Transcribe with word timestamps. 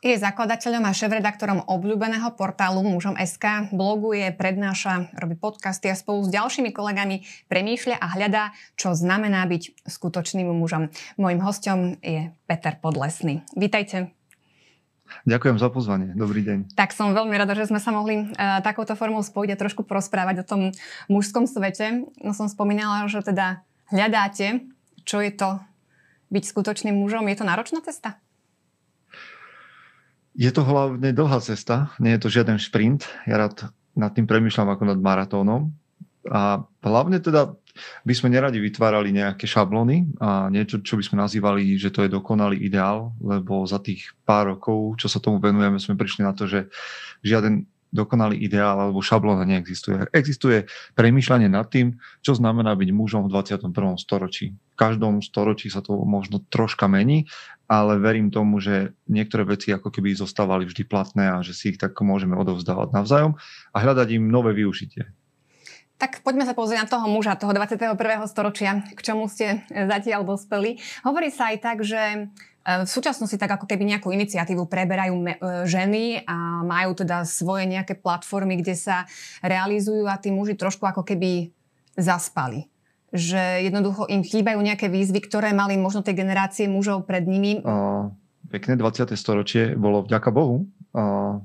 Je 0.00 0.16
zakladateľom 0.16 0.88
a 0.88 0.96
šéf-redaktorom 0.96 1.68
obľúbeného 1.68 2.32
portálu 2.32 2.80
mužom.sk, 2.80 3.68
bloguje, 3.68 4.32
prednáša, 4.32 5.12
robí 5.12 5.36
podcasty 5.36 5.92
a 5.92 5.94
spolu 5.94 6.24
s 6.24 6.32
ďalšími 6.32 6.72
kolegami 6.72 7.28
premýšľa 7.52 8.00
a 8.00 8.06
hľadá, 8.16 8.56
čo 8.80 8.96
znamená 8.96 9.44
byť 9.44 9.84
skutočným 9.84 10.48
mužom. 10.48 10.88
Mojím 11.20 11.44
hostom 11.44 11.78
je 12.00 12.32
Peter 12.48 12.80
Podlesný. 12.80 13.44
Vítajte. 13.52 14.16
Ďakujem 15.28 15.60
za 15.60 15.68
pozvanie. 15.68 16.16
Dobrý 16.16 16.48
deň. 16.48 16.72
Tak 16.72 16.96
som 16.96 17.12
veľmi 17.12 17.36
rada, 17.36 17.52
že 17.52 17.68
sme 17.68 17.76
sa 17.76 17.92
mohli 17.92 18.24
uh, 18.24 18.64
takouto 18.64 18.96
formou 18.96 19.20
spojiť 19.20 19.52
a 19.52 19.60
trošku 19.60 19.84
prosprávať 19.84 20.40
o 20.40 20.48
tom 20.48 20.72
mužskom 21.12 21.44
svete. 21.44 22.08
No 22.24 22.32
som 22.32 22.48
spomínala, 22.48 23.04
že 23.04 23.20
teda 23.20 23.68
hľadáte, 23.92 24.64
čo 25.04 25.20
je 25.20 25.28
to 25.28 25.60
byť 26.32 26.44
skutočným 26.48 26.96
mužom. 26.96 27.28
Je 27.28 27.36
to 27.36 27.44
náročná 27.44 27.84
cesta? 27.84 28.16
Je 30.34 30.50
to 30.54 30.62
hlavne 30.62 31.10
dlhá 31.10 31.42
cesta, 31.42 31.90
nie 31.98 32.14
je 32.14 32.22
to 32.22 32.28
žiaden 32.30 32.58
šprint. 32.58 33.06
Ja 33.26 33.40
rád 33.40 33.70
nad 33.98 34.14
tým 34.14 34.30
premyšľam 34.30 34.70
ako 34.72 34.84
nad 34.86 34.98
maratónom. 35.02 35.74
A 36.30 36.62
hlavne 36.84 37.18
teda 37.18 37.56
by 38.04 38.12
sme 38.12 38.34
neradi 38.34 38.58
vytvárali 38.60 39.14
nejaké 39.14 39.46
šablony 39.46 40.10
a 40.20 40.50
niečo, 40.52 40.82
čo 40.82 40.98
by 40.98 41.02
sme 41.06 41.16
nazývali, 41.22 41.78
že 41.78 41.88
to 41.94 42.04
je 42.04 42.12
dokonalý 42.12 42.60
ideál, 42.60 43.14
lebo 43.22 43.62
za 43.64 43.78
tých 43.80 44.10
pár 44.26 44.54
rokov, 44.58 45.00
čo 45.00 45.06
sa 45.06 45.22
tomu 45.22 45.40
venujeme, 45.40 45.78
sme 45.80 45.96
prišli 45.96 46.26
na 46.26 46.34
to, 46.34 46.50
že 46.50 46.68
žiaden 47.22 47.69
dokonalý 47.90 48.38
ideál 48.38 48.78
alebo 48.78 49.02
šablóna 49.02 49.42
neexistuje. 49.46 50.06
Existuje 50.14 50.70
premýšľanie 50.94 51.50
nad 51.50 51.66
tým, 51.66 51.98
čo 52.22 52.38
znamená 52.38 52.74
byť 52.78 52.90
mužom 52.94 53.26
v 53.26 53.32
21. 53.34 53.70
storočí. 53.98 54.54
V 54.54 54.76
každom 54.78 55.20
storočí 55.20 55.68
sa 55.68 55.82
to 55.82 55.98
možno 56.06 56.40
troška 56.48 56.86
mení, 56.86 57.26
ale 57.70 57.98
verím 57.98 58.30
tomu, 58.30 58.62
že 58.62 58.94
niektoré 59.10 59.46
veci 59.46 59.74
ako 59.74 59.90
keby 59.90 60.14
zostávali 60.14 60.66
vždy 60.66 60.82
platné 60.86 61.30
a 61.30 61.42
že 61.42 61.54
si 61.54 61.74
ich 61.74 61.78
tak 61.78 61.98
môžeme 62.02 62.34
odovzdávať 62.38 62.94
navzájom 62.94 63.38
a 63.74 63.76
hľadať 63.78 64.08
im 64.18 64.30
nové 64.30 64.54
využitie. 64.54 65.10
Tak 66.00 66.24
poďme 66.24 66.48
sa 66.48 66.56
pozrieť 66.56 66.80
na 66.80 66.88
toho 66.88 67.06
muža, 67.12 67.36
toho 67.36 67.52
21. 67.52 67.92
storočia, 68.24 68.80
k 68.96 69.00
čomu 69.04 69.28
ste 69.28 69.68
zatiaľ 69.68 70.24
dospeli. 70.24 70.80
Hovorí 71.04 71.28
sa 71.28 71.52
aj 71.52 71.56
tak, 71.60 71.84
že 71.84 72.32
v 72.60 72.88
súčasnosti 72.88 73.34
tak 73.40 73.56
ako 73.56 73.64
keby 73.64 73.88
nejakú 73.88 74.12
iniciatívu 74.12 74.68
preberajú 74.68 75.16
me- 75.16 75.40
e, 75.40 75.64
ženy 75.64 76.28
a 76.28 76.60
majú 76.60 76.92
teda 76.92 77.24
svoje 77.24 77.64
nejaké 77.64 77.96
platformy, 77.96 78.60
kde 78.60 78.76
sa 78.76 79.08
realizujú 79.40 80.04
a 80.04 80.20
tí 80.20 80.28
muži 80.28 80.60
trošku 80.60 80.84
ako 80.84 81.00
keby 81.00 81.48
zaspali. 81.96 82.68
Že 83.10 83.66
jednoducho 83.66 84.06
im 84.12 84.22
chýbajú 84.22 84.60
nejaké 84.60 84.92
výzvy, 84.92 85.24
ktoré 85.24 85.50
mali 85.56 85.80
možno 85.80 86.04
tie 86.04 86.14
generácie 86.14 86.68
mužov 86.70 87.08
pred 87.08 87.26
nimi. 87.26 87.58
Uh, 87.64 88.12
pekné 88.52 88.78
20. 88.78 89.18
storočie 89.18 89.74
bolo 89.74 90.06
vďaka 90.06 90.30
Bohu 90.30 90.68
uh, 90.94 91.42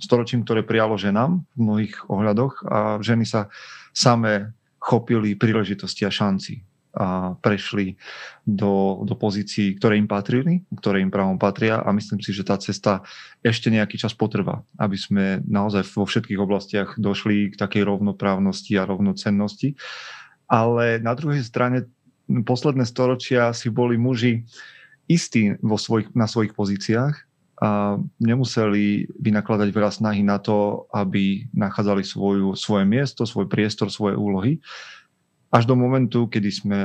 storočím, 0.00 0.42
ktoré 0.42 0.66
prijalo 0.66 0.98
ženám 0.98 1.44
v 1.54 1.58
mnohých 1.60 1.94
ohľadoch 2.10 2.66
a 2.66 2.78
ženy 2.98 3.28
sa 3.28 3.52
samé 3.94 4.52
chopili 4.80 5.38
príležitosti 5.38 6.02
a 6.02 6.10
šanci 6.10 6.75
a 6.96 7.36
prešli 7.44 8.00
do, 8.48 9.04
do 9.04 9.12
pozícií, 9.12 9.76
ktoré 9.76 10.00
im 10.00 10.08
patrili, 10.08 10.64
ktoré 10.80 11.04
im 11.04 11.12
právom 11.12 11.36
patria 11.36 11.84
a 11.84 11.92
myslím 11.92 12.24
si, 12.24 12.32
že 12.32 12.48
tá 12.48 12.56
cesta 12.56 13.04
ešte 13.44 13.68
nejaký 13.68 14.00
čas 14.00 14.16
potrvá, 14.16 14.64
aby 14.80 14.96
sme 14.96 15.44
naozaj 15.44 15.84
vo 15.92 16.08
všetkých 16.08 16.40
oblastiach 16.40 16.96
došli 16.96 17.52
k 17.52 17.60
takej 17.60 17.84
rovnoprávnosti 17.84 18.72
a 18.80 18.88
rovnocennosti. 18.88 19.76
Ale 20.48 20.96
na 21.04 21.12
druhej 21.12 21.44
strane 21.44 21.84
posledné 22.26 22.88
storočia 22.88 23.52
si 23.52 23.68
boli 23.68 24.00
muži 24.00 24.48
istí 25.04 25.54
vo 25.60 25.76
svojich, 25.76 26.16
na 26.16 26.24
svojich 26.24 26.56
pozíciách 26.56 27.14
a 27.56 27.96
nemuseli 28.20 29.08
vynakladať 29.16 29.68
veľa 29.72 29.92
snahy 29.92 30.20
na 30.20 30.36
to, 30.36 30.88
aby 30.92 31.48
nachádzali 31.56 32.04
svoju, 32.04 32.52
svoje 32.52 32.84
miesto, 32.84 33.24
svoj 33.24 33.48
priestor, 33.48 33.88
svoje 33.88 34.16
úlohy 34.16 34.60
až 35.50 35.64
do 35.64 35.78
momentu, 35.78 36.26
kedy 36.26 36.50
sme 36.50 36.80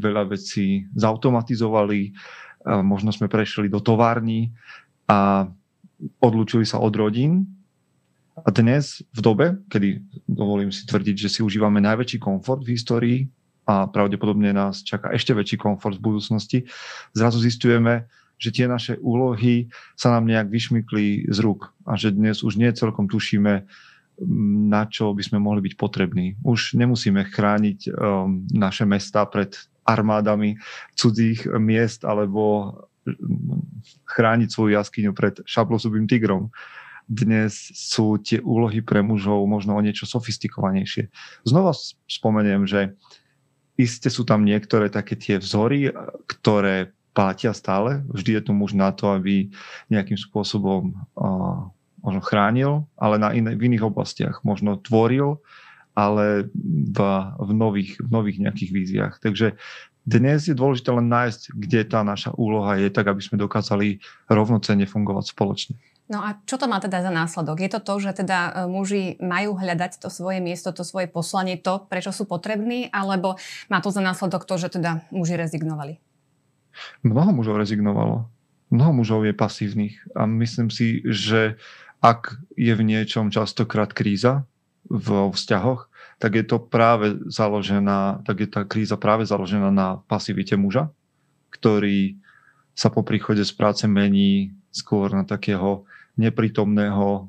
veľa 0.00 0.32
vecí 0.32 0.88
zautomatizovali, 0.96 2.16
možno 2.84 3.12
sme 3.12 3.28
prešli 3.28 3.68
do 3.68 3.80
tovární 3.80 4.52
a 5.08 5.48
odlúčili 6.20 6.64
sa 6.64 6.80
od 6.80 6.92
rodín. 6.96 7.44
A 8.40 8.48
dnes, 8.48 9.04
v 9.12 9.20
dobe, 9.20 9.46
kedy 9.68 10.00
dovolím 10.24 10.72
si 10.72 10.88
tvrdiť, 10.88 11.16
že 11.16 11.28
si 11.28 11.40
užívame 11.44 11.76
najväčší 11.84 12.16
komfort 12.16 12.64
v 12.64 12.72
histórii 12.72 13.18
a 13.68 13.84
pravdepodobne 13.84 14.48
nás 14.56 14.80
čaká 14.80 15.12
ešte 15.12 15.36
väčší 15.36 15.60
komfort 15.60 16.00
v 16.00 16.06
budúcnosti, 16.08 16.58
zrazu 17.12 17.36
zistujeme, 17.36 18.08
že 18.40 18.48
tie 18.48 18.64
naše 18.64 18.96
úlohy 19.04 19.68
sa 19.92 20.16
nám 20.16 20.24
nejak 20.24 20.48
vyšmykli 20.48 21.28
z 21.28 21.38
rúk 21.44 21.68
a 21.84 22.00
že 22.00 22.16
dnes 22.16 22.40
už 22.40 22.56
nie 22.56 22.72
celkom 22.72 23.04
tušíme, 23.04 23.68
na 24.28 24.84
čo 24.86 25.16
by 25.16 25.22
sme 25.24 25.38
mohli 25.40 25.64
byť 25.64 25.74
potrební. 25.80 26.36
Už 26.44 26.76
nemusíme 26.76 27.24
chrániť 27.24 27.78
um, 27.88 28.44
naše 28.52 28.84
mesta 28.84 29.24
pred 29.24 29.56
armádami 29.88 30.60
cudzích 30.94 31.48
miest 31.56 32.04
alebo 32.04 32.74
um, 33.08 33.64
chrániť 34.04 34.48
svoju 34.52 34.76
jaskyňu 34.76 35.12
pred 35.16 35.40
šablozubým 35.48 36.04
tigrom. 36.04 36.52
Dnes 37.10 37.74
sú 37.74 38.22
tie 38.22 38.38
úlohy 38.38 38.86
pre 38.86 39.02
mužov 39.02 39.42
možno 39.48 39.74
o 39.74 39.82
niečo 39.82 40.06
sofistikovanejšie. 40.06 41.10
Znova 41.42 41.74
spomeniem, 42.06 42.70
že 42.70 42.94
iste 43.74 44.12
sú 44.12 44.22
tam 44.22 44.46
niektoré 44.46 44.92
také 44.92 45.18
tie 45.18 45.40
vzory, 45.42 45.90
ktoré 46.28 46.94
platia 47.10 47.50
stále. 47.50 48.06
Vždy 48.14 48.38
je 48.38 48.42
tu 48.46 48.52
muž 48.54 48.78
na 48.78 48.94
to, 48.94 49.10
aby 49.10 49.50
nejakým 49.90 50.14
spôsobom 50.14 50.94
uh, 51.18 51.66
možno 52.00 52.20
chránil, 52.24 52.88
ale 52.96 53.16
na 53.20 53.30
iné, 53.32 53.56
v 53.56 53.72
iných 53.72 53.86
oblastiach 53.86 54.40
možno 54.42 54.80
tvoril, 54.80 55.40
ale 55.94 56.48
v, 56.56 56.98
v, 57.36 57.50
nových, 57.52 58.00
v 58.00 58.08
nových 58.08 58.38
nejakých 58.40 58.70
víziách. 58.72 59.14
Takže 59.20 59.60
dnes 60.08 60.48
je 60.48 60.56
dôležité 60.56 60.96
len 60.96 61.12
nájsť, 61.12 61.52
kde 61.52 61.80
tá 61.84 62.00
naša 62.00 62.32
úloha 62.34 62.80
je, 62.80 62.88
tak 62.88 63.12
aby 63.12 63.20
sme 63.20 63.36
dokázali 63.36 64.00
rovnocenne 64.32 64.88
fungovať 64.88 65.36
spoločne. 65.36 65.76
No 66.10 66.26
a 66.26 66.42
čo 66.42 66.58
to 66.58 66.66
má 66.66 66.82
teda 66.82 67.06
za 67.06 67.12
následok? 67.14 67.62
Je 67.62 67.70
to 67.70 67.78
to, 67.78 67.94
že 68.02 68.26
teda 68.26 68.38
e, 68.50 68.50
muži 68.66 69.14
majú 69.22 69.54
hľadať 69.54 70.02
to 70.02 70.10
svoje 70.10 70.42
miesto, 70.42 70.74
to 70.74 70.82
svoje 70.82 71.06
poslanie, 71.06 71.54
to, 71.54 71.86
prečo 71.86 72.10
sú 72.10 72.26
potrební, 72.26 72.90
alebo 72.90 73.38
má 73.70 73.78
to 73.78 73.94
za 73.94 74.02
následok 74.02 74.42
to, 74.42 74.58
že 74.58 74.74
teda 74.74 75.06
muži 75.14 75.38
rezignovali? 75.38 76.02
Mnoho 77.06 77.30
mužov 77.30 77.62
rezignovalo. 77.62 78.26
Mnoho 78.74 79.02
mužov 79.02 79.22
je 79.22 79.34
pasívnych 79.34 80.02
a 80.18 80.26
myslím 80.26 80.70
si, 80.74 81.02
že 81.06 81.54
ak 82.00 82.40
je 82.56 82.72
v 82.72 82.82
niečom 82.82 83.28
častokrát 83.28 83.92
kríza 83.92 84.48
vo 84.88 85.30
vzťahoch, 85.30 85.92
tak 86.20 86.36
je 86.36 86.44
to 86.44 86.60
práve 86.60 87.16
založená, 87.28 88.24
tak 88.24 88.44
je 88.44 88.48
tá 88.48 88.64
kríza 88.64 88.96
práve 88.96 89.28
založená 89.28 89.68
na 89.72 90.00
pasivite 90.08 90.56
muža, 90.56 90.88
ktorý 91.52 92.16
sa 92.72 92.88
po 92.88 93.04
príchode 93.04 93.44
z 93.44 93.52
práce 93.52 93.84
mení 93.84 94.56
skôr 94.72 95.12
na 95.12 95.28
takého 95.28 95.84
neprítomného 96.16 97.28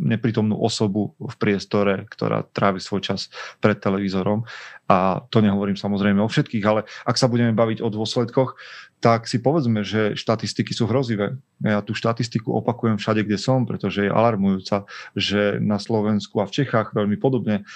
neprítomnú 0.00 0.56
osobu 0.56 1.12
v 1.20 1.34
priestore, 1.36 2.08
ktorá 2.08 2.48
trávi 2.48 2.80
svoj 2.80 3.04
čas 3.04 3.28
pred 3.60 3.76
televízorom. 3.76 4.48
A 4.88 5.20
to 5.28 5.44
nehovorím 5.44 5.76
samozrejme 5.76 6.24
o 6.24 6.32
všetkých, 6.32 6.64
ale 6.64 6.88
ak 7.04 7.20
sa 7.20 7.28
budeme 7.28 7.52
baviť 7.52 7.84
o 7.84 7.92
dôsledkoch, 7.92 8.56
tak 9.04 9.28
si 9.28 9.44
povedzme, 9.44 9.84
že 9.84 10.16
štatistiky 10.16 10.72
sú 10.72 10.88
hrozivé. 10.88 11.36
Ja 11.60 11.84
tú 11.84 11.92
štatistiku 11.92 12.52
opakujem 12.64 12.96
všade, 12.96 13.28
kde 13.28 13.36
som, 13.36 13.68
pretože 13.68 14.08
je 14.08 14.12
alarmujúca, 14.12 14.88
že 15.12 15.60
na 15.60 15.76
Slovensku 15.76 16.40
a 16.40 16.48
v 16.48 16.64
Čechách 16.64 16.96
veľmi 16.96 17.20
podobne 17.20 17.68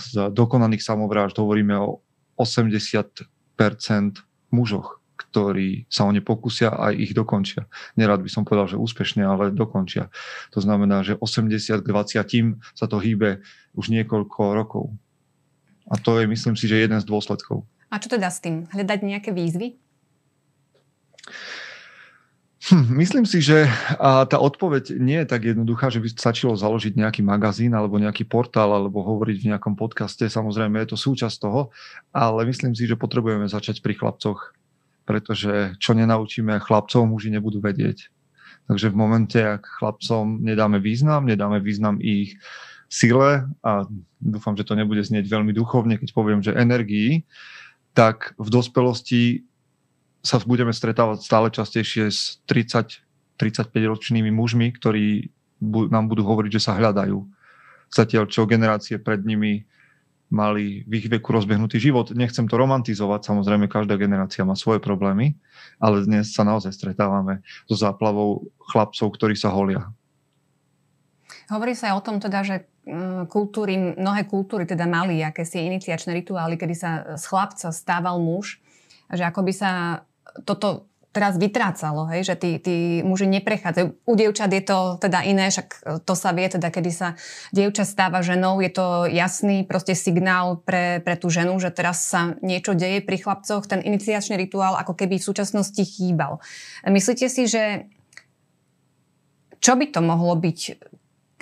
z 0.00 0.12
dokonaných 0.32 0.82
samovrážd 0.82 1.38
hovoríme 1.38 1.76
o 1.78 2.02
80% 2.40 3.30
mužoch 4.50 5.03
ktorí 5.30 5.86
sa 5.88 6.04
o 6.04 6.12
ne 6.12 6.20
pokusia 6.20 6.74
a 6.74 6.90
ich 6.90 7.14
dokončia. 7.14 7.68
Nerad 7.94 8.20
by 8.20 8.30
som 8.30 8.42
povedal, 8.42 8.68
že 8.68 8.80
úspešne, 8.80 9.24
ale 9.24 9.54
dokončia. 9.54 10.10
To 10.52 10.60
znamená, 10.60 11.06
že 11.06 11.16
80 11.16 11.80
k 11.80 11.86
20 11.86 12.60
sa 12.74 12.86
to 12.90 12.96
hýbe 12.98 13.44
už 13.74 13.90
niekoľko 13.94 14.40
rokov. 14.52 14.84
A 15.88 16.00
to 16.00 16.16
je, 16.16 16.24
myslím 16.24 16.56
si, 16.56 16.64
že 16.64 16.80
jeden 16.80 16.96
z 17.00 17.04
dôsledkov. 17.04 17.64
A 17.92 18.00
čo 18.00 18.08
teda 18.08 18.32
s 18.32 18.40
tým? 18.40 18.66
Hľadať 18.72 18.98
nejaké 19.04 19.30
výzvy? 19.30 19.76
Hm, 22.64 22.96
myslím 22.96 23.28
si, 23.28 23.44
že 23.44 23.68
a 24.00 24.24
tá 24.24 24.40
odpoveď 24.40 24.96
nie 24.96 25.20
je 25.20 25.28
tak 25.28 25.44
jednoduchá, 25.44 25.92
že 25.92 26.00
by 26.00 26.08
stačilo 26.16 26.56
založiť 26.56 26.96
nejaký 26.96 27.20
magazín 27.20 27.76
alebo 27.76 28.00
nejaký 28.00 28.24
portál 28.24 28.72
alebo 28.72 29.04
hovoriť 29.04 29.36
v 29.36 29.48
nejakom 29.52 29.76
podcaste. 29.76 30.24
Samozrejme 30.24 30.80
je 30.80 30.96
to 30.96 30.98
súčasť 30.98 31.44
toho, 31.44 31.68
ale 32.08 32.48
myslím 32.48 32.72
si, 32.72 32.88
že 32.88 32.96
potrebujeme 32.96 33.44
začať 33.44 33.84
pri 33.84 34.00
chlapcoch 34.00 34.56
pretože 35.04 35.76
čo 35.78 35.92
nenaučíme 35.92 36.60
chlapcov, 36.60 37.04
muži 37.08 37.32
nebudú 37.32 37.60
vedieť. 37.60 38.08
Takže 38.64 38.88
v 38.88 38.96
momente, 38.96 39.36
ak 39.36 39.68
chlapcom 39.80 40.40
nedáme 40.40 40.80
význam, 40.80 41.28
nedáme 41.28 41.60
význam 41.60 42.00
ich 42.00 42.40
sile 42.88 43.44
a 43.60 43.84
dúfam, 44.20 44.56
že 44.56 44.64
to 44.64 44.76
nebude 44.76 45.04
znieť 45.04 45.28
veľmi 45.28 45.52
duchovne, 45.52 46.00
keď 46.00 46.08
poviem, 46.16 46.40
že 46.40 46.56
energii, 46.56 47.28
tak 47.92 48.32
v 48.40 48.48
dospelosti 48.48 49.44
sa 50.24 50.40
budeme 50.40 50.72
stretávať 50.72 51.20
stále 51.20 51.52
častejšie 51.52 52.08
s 52.08 52.40
30 52.48 53.04
35 53.36 53.74
ročnými 53.74 54.30
mužmi, 54.30 54.70
ktorí 54.78 55.30
nám 55.90 56.06
budú 56.06 56.22
hovoriť, 56.22 56.50
že 56.60 56.64
sa 56.70 56.78
hľadajú. 56.78 57.18
Zatiaľ, 57.90 58.30
čo 58.30 58.46
generácie 58.46 58.98
pred 58.98 59.22
nimi 59.22 59.66
mali 60.34 60.82
v 60.84 60.92
ich 60.98 61.06
veku 61.06 61.30
rozbehnutý 61.30 61.78
život. 61.78 62.10
Nechcem 62.10 62.50
to 62.50 62.58
romantizovať, 62.58 63.30
samozrejme 63.30 63.70
každá 63.70 63.94
generácia 63.94 64.42
má 64.42 64.58
svoje 64.58 64.82
problémy, 64.82 65.38
ale 65.78 66.02
dnes 66.02 66.34
sa 66.34 66.42
naozaj 66.42 66.74
stretávame 66.74 67.46
so 67.70 67.78
záplavou 67.78 68.50
chlapcov, 68.58 69.14
ktorí 69.14 69.38
sa 69.38 69.54
holia. 69.54 69.86
Hovorí 71.46 71.78
sa 71.78 71.92
aj 71.92 71.94
o 71.94 72.04
tom 72.04 72.16
teda, 72.18 72.40
že 72.42 72.56
mm, 72.88 73.30
kultúry, 73.30 73.76
mnohé 73.94 74.26
kultúry 74.26 74.66
teda 74.66 74.90
mali 74.90 75.22
akési 75.22 75.62
iniciačné 75.70 76.10
rituály, 76.18 76.58
kedy 76.58 76.74
sa 76.74 76.90
z 77.14 77.24
chlapca 77.30 77.70
stával 77.70 78.18
muž, 78.18 78.58
že 79.12 79.22
ako 79.22 79.40
by 79.46 79.52
sa 79.54 79.70
toto 80.42 80.90
teraz 81.14 81.38
vytrácalo, 81.38 82.10
hej, 82.10 82.26
že 82.26 82.34
tí, 82.34 82.50
tí 82.58 82.76
muži 83.06 83.30
neprechádzajú. 83.30 83.86
U 84.02 84.12
dievčat 84.18 84.50
je 84.50 84.62
to 84.66 84.98
teda 84.98 85.22
iné, 85.22 85.46
však 85.46 86.02
to 86.02 86.14
sa 86.18 86.34
vie, 86.34 86.50
teda 86.50 86.74
kedy 86.74 86.90
sa 86.90 87.14
dievča 87.54 87.86
stáva 87.86 88.18
ženou, 88.18 88.58
je 88.58 88.74
to 88.74 89.06
jasný 89.06 89.62
proste 89.62 89.94
signál 89.94 90.58
pre, 90.58 90.98
pre 91.06 91.14
tú 91.14 91.30
ženu, 91.30 91.54
že 91.62 91.70
teraz 91.70 92.02
sa 92.10 92.34
niečo 92.42 92.74
deje 92.74 92.98
pri 92.98 93.22
chlapcoch. 93.22 93.70
Ten 93.70 93.78
iniciačný 93.78 94.34
rituál 94.34 94.74
ako 94.74 94.98
keby 94.98 95.22
v 95.22 95.28
súčasnosti 95.30 95.78
chýbal. 95.78 96.42
Myslíte 96.82 97.30
si, 97.30 97.46
že 97.46 97.86
čo 99.62 99.78
by 99.78 99.94
to 99.94 100.02
mohlo 100.02 100.34
byť? 100.34 100.60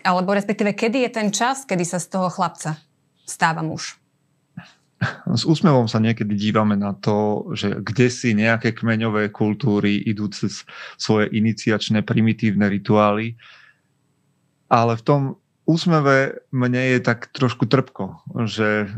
Alebo 0.04 0.36
respektíve, 0.36 0.76
kedy 0.76 1.08
je 1.08 1.10
ten 1.10 1.28
čas, 1.32 1.64
kedy 1.64 1.88
sa 1.88 1.96
z 1.96 2.12
toho 2.12 2.28
chlapca 2.28 2.76
stáva 3.24 3.64
muž? 3.64 4.01
s 5.38 5.42
úsmevom 5.44 5.90
sa 5.90 5.98
niekedy 5.98 6.34
dívame 6.34 6.78
na 6.78 6.94
to, 6.94 7.48
že 7.52 7.82
kde 7.82 8.06
si 8.08 8.34
nejaké 8.34 8.72
kmeňové 8.74 9.34
kultúry 9.34 9.98
idú 10.02 10.30
cez 10.30 10.62
svoje 10.96 11.30
iniciačné 11.34 12.06
primitívne 12.06 12.70
rituály, 12.70 13.34
ale 14.70 14.96
v 14.96 15.02
tom 15.04 15.22
úsmeve 15.68 16.42
mne 16.50 16.96
je 16.96 16.98
tak 17.02 17.30
trošku 17.34 17.68
trpko, 17.68 18.24
že 18.48 18.90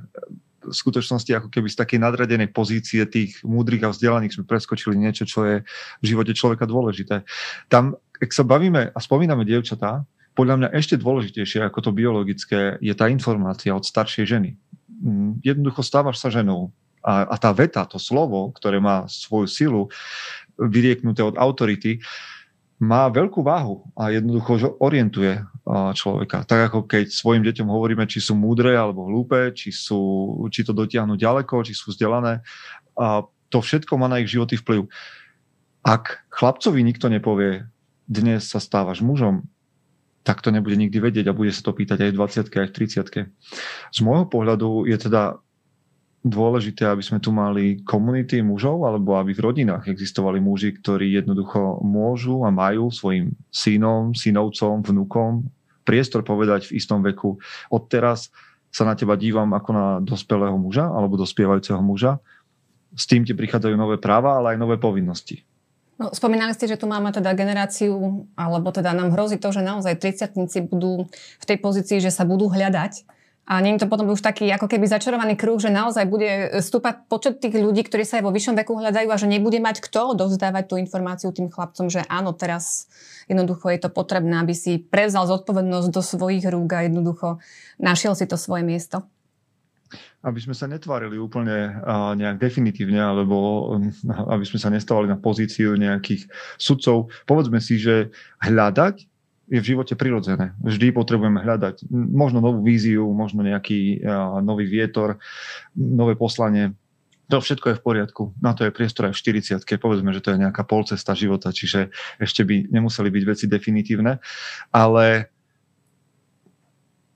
v 0.64 0.72
skutočnosti 0.72 1.28
ako 1.28 1.48
keby 1.52 1.68
z 1.68 1.76
takej 1.76 1.98
nadradenej 2.00 2.48
pozície 2.48 3.04
tých 3.04 3.36
múdrych 3.44 3.84
a 3.84 3.92
vzdelaných 3.92 4.40
sme 4.40 4.48
preskočili 4.48 4.96
niečo, 4.96 5.28
čo 5.28 5.44
je 5.44 5.56
v 6.00 6.04
živote 6.04 6.32
človeka 6.32 6.64
dôležité. 6.64 7.20
Tam, 7.68 8.00
ak 8.16 8.32
sa 8.32 8.48
bavíme 8.48 8.88
a 8.88 8.98
spomíname 8.98 9.44
dievčatá, 9.44 10.08
podľa 10.34 10.54
mňa 10.58 10.68
ešte 10.74 10.98
dôležitejšie 10.98 11.62
ako 11.62 11.78
to 11.78 11.90
biologické 11.94 12.80
je 12.82 12.94
tá 12.96 13.06
informácia 13.06 13.70
od 13.70 13.86
staršej 13.86 14.24
ženy. 14.24 14.50
Mm, 14.88 15.40
jednoducho 15.40 15.82
stávaš 15.82 16.20
sa 16.20 16.28
ženou. 16.28 16.72
A, 17.04 17.28
a 17.28 17.36
tá 17.36 17.52
veta, 17.52 17.84
to 17.84 18.00
slovo, 18.00 18.48
ktoré 18.56 18.80
má 18.80 19.04
svoju 19.08 19.46
silu, 19.48 19.82
vyrieknuté 20.56 21.20
od 21.20 21.36
autority, 21.36 22.00
má 22.80 23.06
veľkú 23.08 23.44
váhu 23.44 23.86
a 23.94 24.10
jednoducho 24.10 24.76
orientuje 24.82 25.40
človeka. 25.94 26.44
Tak 26.44 26.72
ako 26.72 26.78
keď 26.84 27.08
svojim 27.08 27.40
deťom 27.46 27.68
hovoríme, 27.70 28.04
či 28.04 28.20
sú 28.20 28.36
múdre 28.36 28.76
alebo 28.76 29.08
hlúpe, 29.08 29.54
či, 29.56 29.72
sú, 29.72 30.34
či 30.52 30.66
to 30.66 30.76
dotiahnu 30.76 31.16
ďaleko, 31.16 31.64
či 31.64 31.72
sú 31.72 31.94
vzdelané, 31.94 32.44
a 32.98 33.24
to 33.48 33.58
všetko 33.62 33.94
má 33.94 34.10
na 34.10 34.18
ich 34.20 34.30
životy 34.30 34.58
vplyv. 34.58 34.90
Ak 35.86 36.26
chlapcovi 36.34 36.82
nikto 36.82 37.06
nepovie, 37.06 37.68
dnes 38.04 38.50
sa 38.50 38.58
stávaš 38.58 39.00
mužom, 39.00 39.46
tak 40.24 40.40
to 40.40 40.48
nebude 40.48 40.74
nikdy 40.74 40.98
vedieť 40.98 41.28
a 41.30 41.36
bude 41.36 41.52
sa 41.52 41.60
to 41.60 41.76
pýtať 41.76 42.08
aj 42.08 42.10
v 42.10 42.18
20 42.18 42.48
aj 42.48 42.68
v 42.72 42.74
30 42.74 43.92
Z 43.92 43.98
môjho 44.00 44.26
pohľadu 44.26 44.88
je 44.88 44.96
teda 44.96 45.36
dôležité, 46.24 46.88
aby 46.88 47.04
sme 47.04 47.20
tu 47.20 47.28
mali 47.36 47.84
komunity 47.84 48.40
mužov, 48.40 48.88
alebo 48.88 49.20
aby 49.20 49.36
v 49.36 49.44
rodinách 49.44 49.92
existovali 49.92 50.40
muži, 50.40 50.72
ktorí 50.72 51.12
jednoducho 51.12 51.84
môžu 51.84 52.48
a 52.48 52.50
majú 52.50 52.88
svojim 52.88 53.36
synom, 53.52 54.16
synovcom, 54.16 54.80
vnukom 54.80 55.44
priestor 55.84 56.24
povedať 56.24 56.72
v 56.72 56.80
istom 56.80 57.04
veku. 57.04 57.36
Odteraz 57.68 58.32
sa 58.72 58.88
na 58.88 58.96
teba 58.96 59.14
dívam 59.20 59.52
ako 59.52 59.70
na 59.70 59.86
dospelého 60.00 60.56
muža 60.56 60.88
alebo 60.88 61.20
dospievajúceho 61.20 61.78
muža. 61.84 62.18
S 62.96 63.04
tým 63.04 63.22
ti 63.28 63.36
prichádzajú 63.36 63.76
nové 63.76 64.00
práva, 64.00 64.40
ale 64.40 64.56
aj 64.56 64.58
nové 64.58 64.80
povinnosti. 64.80 65.44
No, 65.94 66.10
spomínali 66.10 66.50
ste, 66.58 66.66
že 66.66 66.74
tu 66.74 66.90
máme 66.90 67.14
teda 67.14 67.38
generáciu, 67.38 68.26
alebo 68.34 68.74
teda 68.74 68.90
nám 68.90 69.14
hrozí 69.14 69.38
to, 69.38 69.54
že 69.54 69.62
naozaj 69.62 69.94
30 69.94 70.66
budú 70.66 71.06
v 71.14 71.44
tej 71.46 71.58
pozícii, 71.62 72.02
že 72.02 72.10
sa 72.10 72.26
budú 72.26 72.50
hľadať. 72.50 73.06
A 73.44 73.60
nie 73.60 73.76
je 73.76 73.84
to 73.84 73.92
potom 73.92 74.08
už 74.08 74.24
taký 74.24 74.48
ako 74.48 74.72
keby 74.72 74.88
začarovaný 74.88 75.36
kruh, 75.36 75.60
že 75.60 75.68
naozaj 75.68 76.08
bude 76.08 76.64
stúpať 76.64 77.04
počet 77.12 77.44
tých 77.44 77.52
ľudí, 77.60 77.84
ktorí 77.84 78.00
sa 78.08 78.16
aj 78.18 78.24
vo 78.24 78.32
vyššom 78.32 78.56
veku 78.64 78.72
hľadajú 78.72 79.08
a 79.12 79.20
že 79.20 79.28
nebude 79.28 79.60
mať 79.60 79.84
kto 79.84 80.16
dovzdávať 80.16 80.64
tú 80.64 80.74
informáciu 80.80 81.28
tým 81.28 81.52
chlapcom, 81.52 81.92
že 81.92 82.08
áno, 82.08 82.32
teraz 82.32 82.88
jednoducho 83.28 83.68
je 83.68 83.84
to 83.84 83.92
potrebné, 83.92 84.40
aby 84.40 84.56
si 84.56 84.80
prevzal 84.80 85.28
zodpovednosť 85.28 85.88
do 85.92 86.00
svojich 86.00 86.48
rúk 86.48 86.72
a 86.72 86.88
jednoducho 86.88 87.36
našiel 87.76 88.16
si 88.16 88.24
to 88.24 88.40
svoje 88.40 88.64
miesto 88.64 89.04
aby 90.24 90.38
sme 90.40 90.56
sa 90.56 90.66
netvárili 90.66 91.20
úplne 91.20 91.78
nejak 92.16 92.40
definitívne, 92.40 92.98
alebo 92.98 93.70
aby 94.08 94.44
sme 94.46 94.58
sa 94.58 94.72
nestávali 94.72 95.06
na 95.06 95.20
pozíciu 95.20 95.76
nejakých 95.76 96.26
sudcov. 96.56 97.12
Povedzme 97.28 97.60
si, 97.60 97.78
že 97.78 98.10
hľadať 98.42 99.06
je 99.44 99.60
v 99.60 99.76
živote 99.76 99.92
prirodzené. 99.92 100.56
Vždy 100.64 100.96
potrebujeme 100.96 101.44
hľadať 101.44 101.92
možno 101.92 102.40
novú 102.40 102.64
víziu, 102.64 103.04
možno 103.12 103.44
nejaký 103.44 104.00
nový 104.40 104.64
vietor, 104.64 105.20
nové 105.76 106.16
poslanie. 106.16 106.72
To 107.28 107.44
všetko 107.44 107.72
je 107.72 107.78
v 107.80 107.84
poriadku. 107.84 108.22
Na 108.40 108.56
to 108.56 108.64
je 108.64 108.72
priestor 108.72 109.12
aj 109.12 109.16
v 109.16 109.60
40 109.60 109.64
povedzme, 109.76 110.16
že 110.16 110.24
to 110.24 110.32
je 110.32 110.40
nejaká 110.40 110.64
polcesta 110.64 111.12
života, 111.12 111.52
čiže 111.52 111.92
ešte 112.20 112.40
by 112.44 112.72
nemuseli 112.72 113.12
byť 113.12 113.24
veci 113.28 113.44
definitívne. 113.44 114.20
Ale 114.72 115.28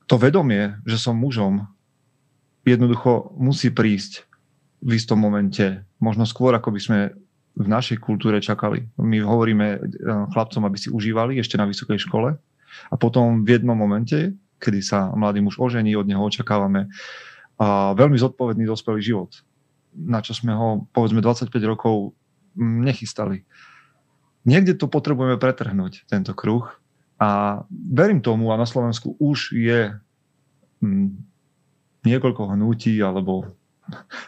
to 0.05 0.21
vedomie, 0.21 0.77
že 0.85 1.01
som 1.01 1.17
mužom, 1.17 1.65
jednoducho 2.75 3.33
musí 3.39 3.71
prísť 3.71 4.29
v 4.83 4.95
istom 4.95 5.19
momente, 5.19 5.83
možno 5.99 6.23
skôr, 6.27 6.55
ako 6.55 6.71
by 6.71 6.81
sme 6.81 6.99
v 7.59 7.67
našej 7.67 7.99
kultúre 7.99 8.39
čakali. 8.39 8.87
My 9.03 9.19
hovoríme 9.19 9.67
eh, 9.75 9.81
chlapcom, 10.31 10.63
aby 10.67 10.79
si 10.79 10.89
užívali 10.89 11.39
ešte 11.43 11.59
na 11.59 11.67
vysokej 11.67 11.99
škole 11.99 12.39
a 12.89 12.95
potom 12.95 13.43
v 13.43 13.59
jednom 13.59 13.75
momente, 13.75 14.39
kedy 14.63 14.79
sa 14.83 15.11
mladý 15.15 15.43
muž 15.43 15.59
ožení, 15.59 15.99
od 15.99 16.07
neho 16.07 16.23
očakávame 16.23 16.87
a 17.59 17.91
veľmi 17.99 18.15
zodpovedný 18.15 18.63
dospelý 18.71 19.03
život, 19.03 19.35
na 19.91 20.23
čo 20.23 20.31
sme 20.31 20.55
ho 20.55 20.87
povedzme 20.95 21.19
25 21.19 21.51
rokov 21.67 22.15
nechystali. 22.55 23.43
Niekde 24.47 24.79
to 24.79 24.87
potrebujeme 24.87 25.37
pretrhnúť, 25.37 26.07
tento 26.07 26.33
kruh. 26.39 26.65
A 27.19 27.61
verím 27.69 28.23
tomu, 28.23 28.55
a 28.55 28.57
na 28.57 28.63
Slovensku 28.63 29.19
už 29.19 29.59
je 29.59 29.91
mm, 30.79 31.28
niekoľko 32.07 32.55
hnutí 32.55 32.95
alebo 33.03 33.55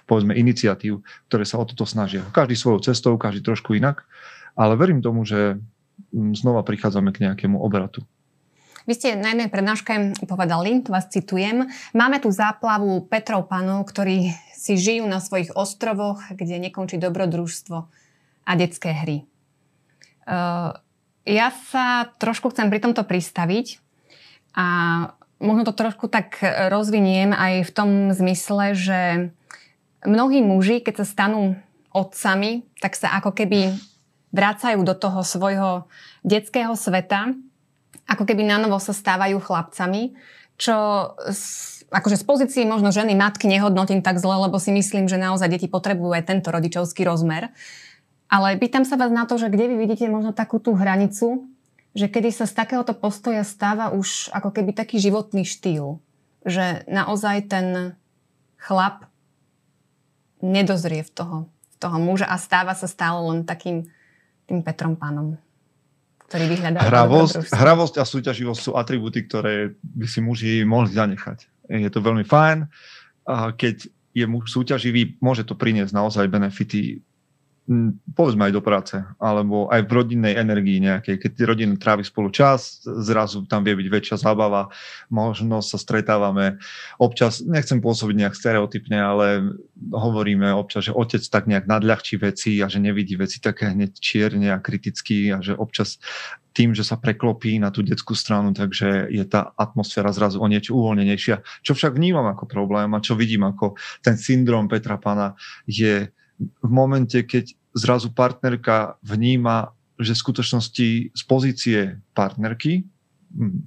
povedzme 0.08 0.32
iniciatív, 0.32 1.04
ktoré 1.28 1.44
sa 1.44 1.60
o 1.60 1.68
toto 1.68 1.84
snažia. 1.84 2.24
Každý 2.32 2.56
svojou 2.56 2.80
cestou, 2.80 3.14
každý 3.20 3.44
trošku 3.44 3.76
inak, 3.76 4.08
ale 4.56 4.74
verím 4.74 5.04
tomu, 5.04 5.22
že 5.28 5.60
mm, 6.12 6.36
znova 6.40 6.64
prichádzame 6.64 7.12
k 7.12 7.28
nejakému 7.28 7.60
obratu. 7.60 8.04
Vy 8.88 8.96
ste 8.96 9.12
na 9.12 9.36
jednej 9.36 9.52
prednáške 9.52 10.24
povedali, 10.24 10.80
vás 10.88 11.12
citujem, 11.12 11.68
máme 11.92 12.16
tu 12.18 12.32
záplavu 12.32 13.04
Petrov 13.12 13.44
panov, 13.46 13.84
ktorí 13.84 14.32
si 14.56 14.80
žijú 14.80 15.04
na 15.04 15.20
svojich 15.20 15.52
ostrovoch, 15.52 16.24
kde 16.32 16.56
nekončí 16.56 16.96
dobrodružstvo 16.96 17.76
a 18.48 18.52
detské 18.56 18.96
hry. 18.96 19.28
Uh, 20.24 20.72
ja 21.28 21.52
sa 21.68 22.08
trošku 22.16 22.50
chcem 22.50 22.72
pri 22.72 22.80
tomto 22.80 23.04
pristaviť 23.04 23.78
a 24.56 24.66
možno 25.40 25.64
to 25.64 25.72
trošku 25.72 26.06
tak 26.06 26.38
rozviniem 26.44 27.32
aj 27.32 27.66
v 27.66 27.70
tom 27.72 27.90
zmysle, 28.12 28.76
že 28.76 29.00
mnohí 30.04 30.44
muži, 30.44 30.84
keď 30.84 31.02
sa 31.02 31.06
stanú 31.08 31.56
otcami, 31.90 32.68
tak 32.78 32.94
sa 32.94 33.16
ako 33.18 33.34
keby 33.34 33.74
vracajú 34.30 34.78
do 34.86 34.94
toho 34.94 35.26
svojho 35.26 35.90
detského 36.22 36.78
sveta, 36.78 37.34
ako 38.06 38.22
keby 38.22 38.46
na 38.46 38.62
novo 38.62 38.78
sa 38.78 38.94
stávajú 38.94 39.42
chlapcami, 39.42 40.14
čo 40.54 40.74
akože 41.90 42.16
z 42.20 42.24
pozícií 42.24 42.62
možno 42.68 42.94
ženy, 42.94 43.18
matky 43.18 43.50
nehodnotím 43.50 44.04
tak 44.04 44.22
zle, 44.22 44.46
lebo 44.46 44.62
si 44.62 44.70
myslím, 44.70 45.10
že 45.10 45.18
naozaj 45.18 45.50
deti 45.50 45.66
potrebujú 45.66 46.14
aj 46.14 46.30
tento 46.30 46.54
rodičovský 46.54 47.02
rozmer. 47.02 47.50
Ale 48.30 48.54
pýtam 48.62 48.86
sa 48.86 48.94
vás 48.94 49.10
na 49.10 49.26
to, 49.26 49.34
že 49.34 49.50
kde 49.50 49.74
vy 49.74 49.76
vidíte 49.82 50.06
možno 50.06 50.30
takú 50.30 50.62
tú 50.62 50.78
hranicu, 50.78 51.50
že 51.90 52.06
kedy 52.06 52.30
sa 52.30 52.46
z 52.46 52.54
takéhoto 52.54 52.94
postoja 52.94 53.42
stáva 53.42 53.90
už 53.90 54.30
ako 54.30 54.54
keby 54.54 54.74
taký 54.74 55.02
životný 55.02 55.42
štýl. 55.42 55.98
Že 56.46 56.86
naozaj 56.88 57.50
ten 57.50 57.96
chlap 58.56 59.10
nedozrie 60.40 61.04
v 61.04 61.10
toho, 61.12 61.36
v 61.48 61.76
toho 61.76 61.96
muža 62.00 62.30
a 62.30 62.40
stáva 62.40 62.72
sa 62.72 62.88
stále 62.88 63.20
len 63.28 63.44
takým 63.44 63.90
tým 64.48 64.64
Petrom 64.64 64.96
pánom, 64.96 65.36
ktorý 66.30 66.48
vyhľadá. 66.48 66.80
Hravosť, 66.80 67.52
hravosť 67.52 67.94
a 68.00 68.04
súťaživosť 68.08 68.60
sú 68.60 68.72
atributy, 68.78 69.28
ktoré 69.28 69.76
by 69.82 70.06
si 70.08 70.24
muži 70.24 70.64
mohli 70.64 70.94
zanechať. 70.96 71.68
Je 71.68 71.90
to 71.92 72.00
veľmi 72.00 72.24
fajn. 72.24 72.66
Keď 73.30 73.76
je 74.10 74.24
muž 74.26 74.50
súťaživý, 74.50 75.20
môže 75.22 75.46
to 75.46 75.54
priniesť 75.54 75.94
naozaj 75.94 76.26
benefity 76.26 77.04
povedzme 78.18 78.50
aj 78.50 78.52
do 78.56 78.62
práce, 78.64 78.96
alebo 79.22 79.70
aj 79.70 79.86
v 79.86 79.94
rodinnej 79.94 80.34
energii 80.34 80.82
nejakej. 80.82 81.22
Keď 81.22 81.32
rodina 81.46 81.76
trávi 81.78 82.02
spolu 82.02 82.32
čas, 82.34 82.82
zrazu 82.82 83.46
tam 83.46 83.62
vie 83.62 83.78
byť 83.78 83.88
väčšia 83.88 84.16
zábava, 84.18 84.72
možno 85.06 85.62
sa 85.62 85.78
stretávame. 85.78 86.58
Občas, 86.98 87.38
nechcem 87.44 87.78
pôsobiť 87.78 88.16
nejak 88.26 88.34
stereotypne, 88.34 88.98
ale 88.98 89.26
hovoríme 89.94 90.50
občas, 90.50 90.90
že 90.90 90.96
otec 90.96 91.22
tak 91.22 91.46
nejak 91.46 91.70
nadľahčí 91.70 92.18
veci 92.18 92.58
a 92.58 92.66
že 92.66 92.82
nevidí 92.82 93.14
veci 93.14 93.38
také 93.38 93.70
hneď 93.70 93.92
čierne 94.02 94.50
a 94.50 94.58
kriticky 94.58 95.30
a 95.30 95.38
že 95.38 95.54
občas 95.54 96.02
tým, 96.50 96.74
že 96.74 96.82
sa 96.82 96.98
preklopí 96.98 97.62
na 97.62 97.70
tú 97.70 97.86
detskú 97.86 98.18
stranu, 98.18 98.50
takže 98.50 99.06
je 99.14 99.22
tá 99.22 99.54
atmosféra 99.54 100.10
zrazu 100.10 100.42
o 100.42 100.46
niečo 100.50 100.74
uvoľnenejšia. 100.74 101.62
Čo 101.62 101.72
však 101.78 101.94
vnímam 101.94 102.26
ako 102.26 102.50
problém 102.50 102.90
a 102.90 103.04
čo 103.04 103.14
vidím 103.14 103.46
ako 103.46 103.78
ten 104.02 104.18
syndrom 104.18 104.66
Petra 104.66 104.98
Pana 104.98 105.38
je 105.70 106.10
v 106.40 106.70
momente, 106.72 107.20
keď 107.20 107.52
zrazu 107.76 108.10
partnerka 108.10 108.96
vníma, 109.04 109.76
že 110.00 110.16
v 110.16 110.22
skutočnosti 110.24 110.88
z 111.12 111.22
pozície 111.28 112.00
partnerky, 112.16 112.88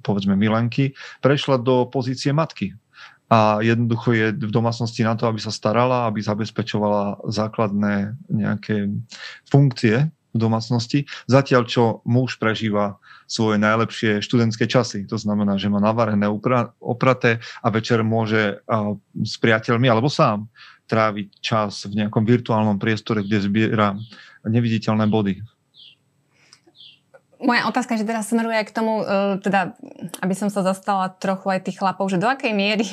povedzme 0.02 0.34
milenky, 0.34 0.92
prešla 1.22 1.62
do 1.62 1.86
pozície 1.86 2.34
matky. 2.34 2.74
A 3.32 3.64
jednoducho 3.64 4.12
je 4.12 4.26
v 4.36 4.52
domácnosti 4.52 5.00
na 5.00 5.16
to, 5.16 5.24
aby 5.30 5.40
sa 5.40 5.54
starala, 5.54 6.04
aby 6.10 6.20
zabezpečovala 6.20 7.24
základné 7.30 8.18
nejaké 8.28 8.92
funkcie 9.48 10.12
v 10.34 10.38
domácnosti. 10.38 11.06
Zatiaľ, 11.30 11.64
čo 11.64 12.04
muž 12.04 12.36
prežíva 12.36 12.98
svoje 13.24 13.56
najlepšie 13.56 14.20
študentské 14.20 14.68
časy. 14.68 15.08
To 15.08 15.16
znamená, 15.16 15.56
že 15.56 15.72
má 15.72 15.80
navarené, 15.80 16.28
opraté 16.82 17.40
a 17.64 17.72
večer 17.72 18.04
môže 18.04 18.60
s 19.16 19.34
priateľmi 19.40 19.88
alebo 19.88 20.12
sám 20.12 20.44
tráviť 20.84 21.28
čas 21.40 21.88
v 21.88 22.04
nejakom 22.04 22.24
virtuálnom 22.24 22.76
priestore, 22.76 23.24
kde 23.24 23.40
zbiera 23.40 23.96
neviditeľné 24.44 25.08
body. 25.08 25.40
Moja 27.44 27.68
otázka, 27.68 28.00
že 28.00 28.08
teraz 28.08 28.32
smeruje 28.32 28.56
aj 28.56 28.66
k 28.72 28.76
tomu, 28.76 29.04
e, 29.04 29.04
teda, 29.44 29.76
aby 30.24 30.32
som 30.32 30.48
sa 30.48 30.64
zastala 30.64 31.12
trochu 31.12 31.52
aj 31.52 31.68
tých 31.68 31.76
chlapov, 31.76 32.08
že 32.08 32.16
do 32.16 32.24
akej 32.24 32.56
miery 32.56 32.88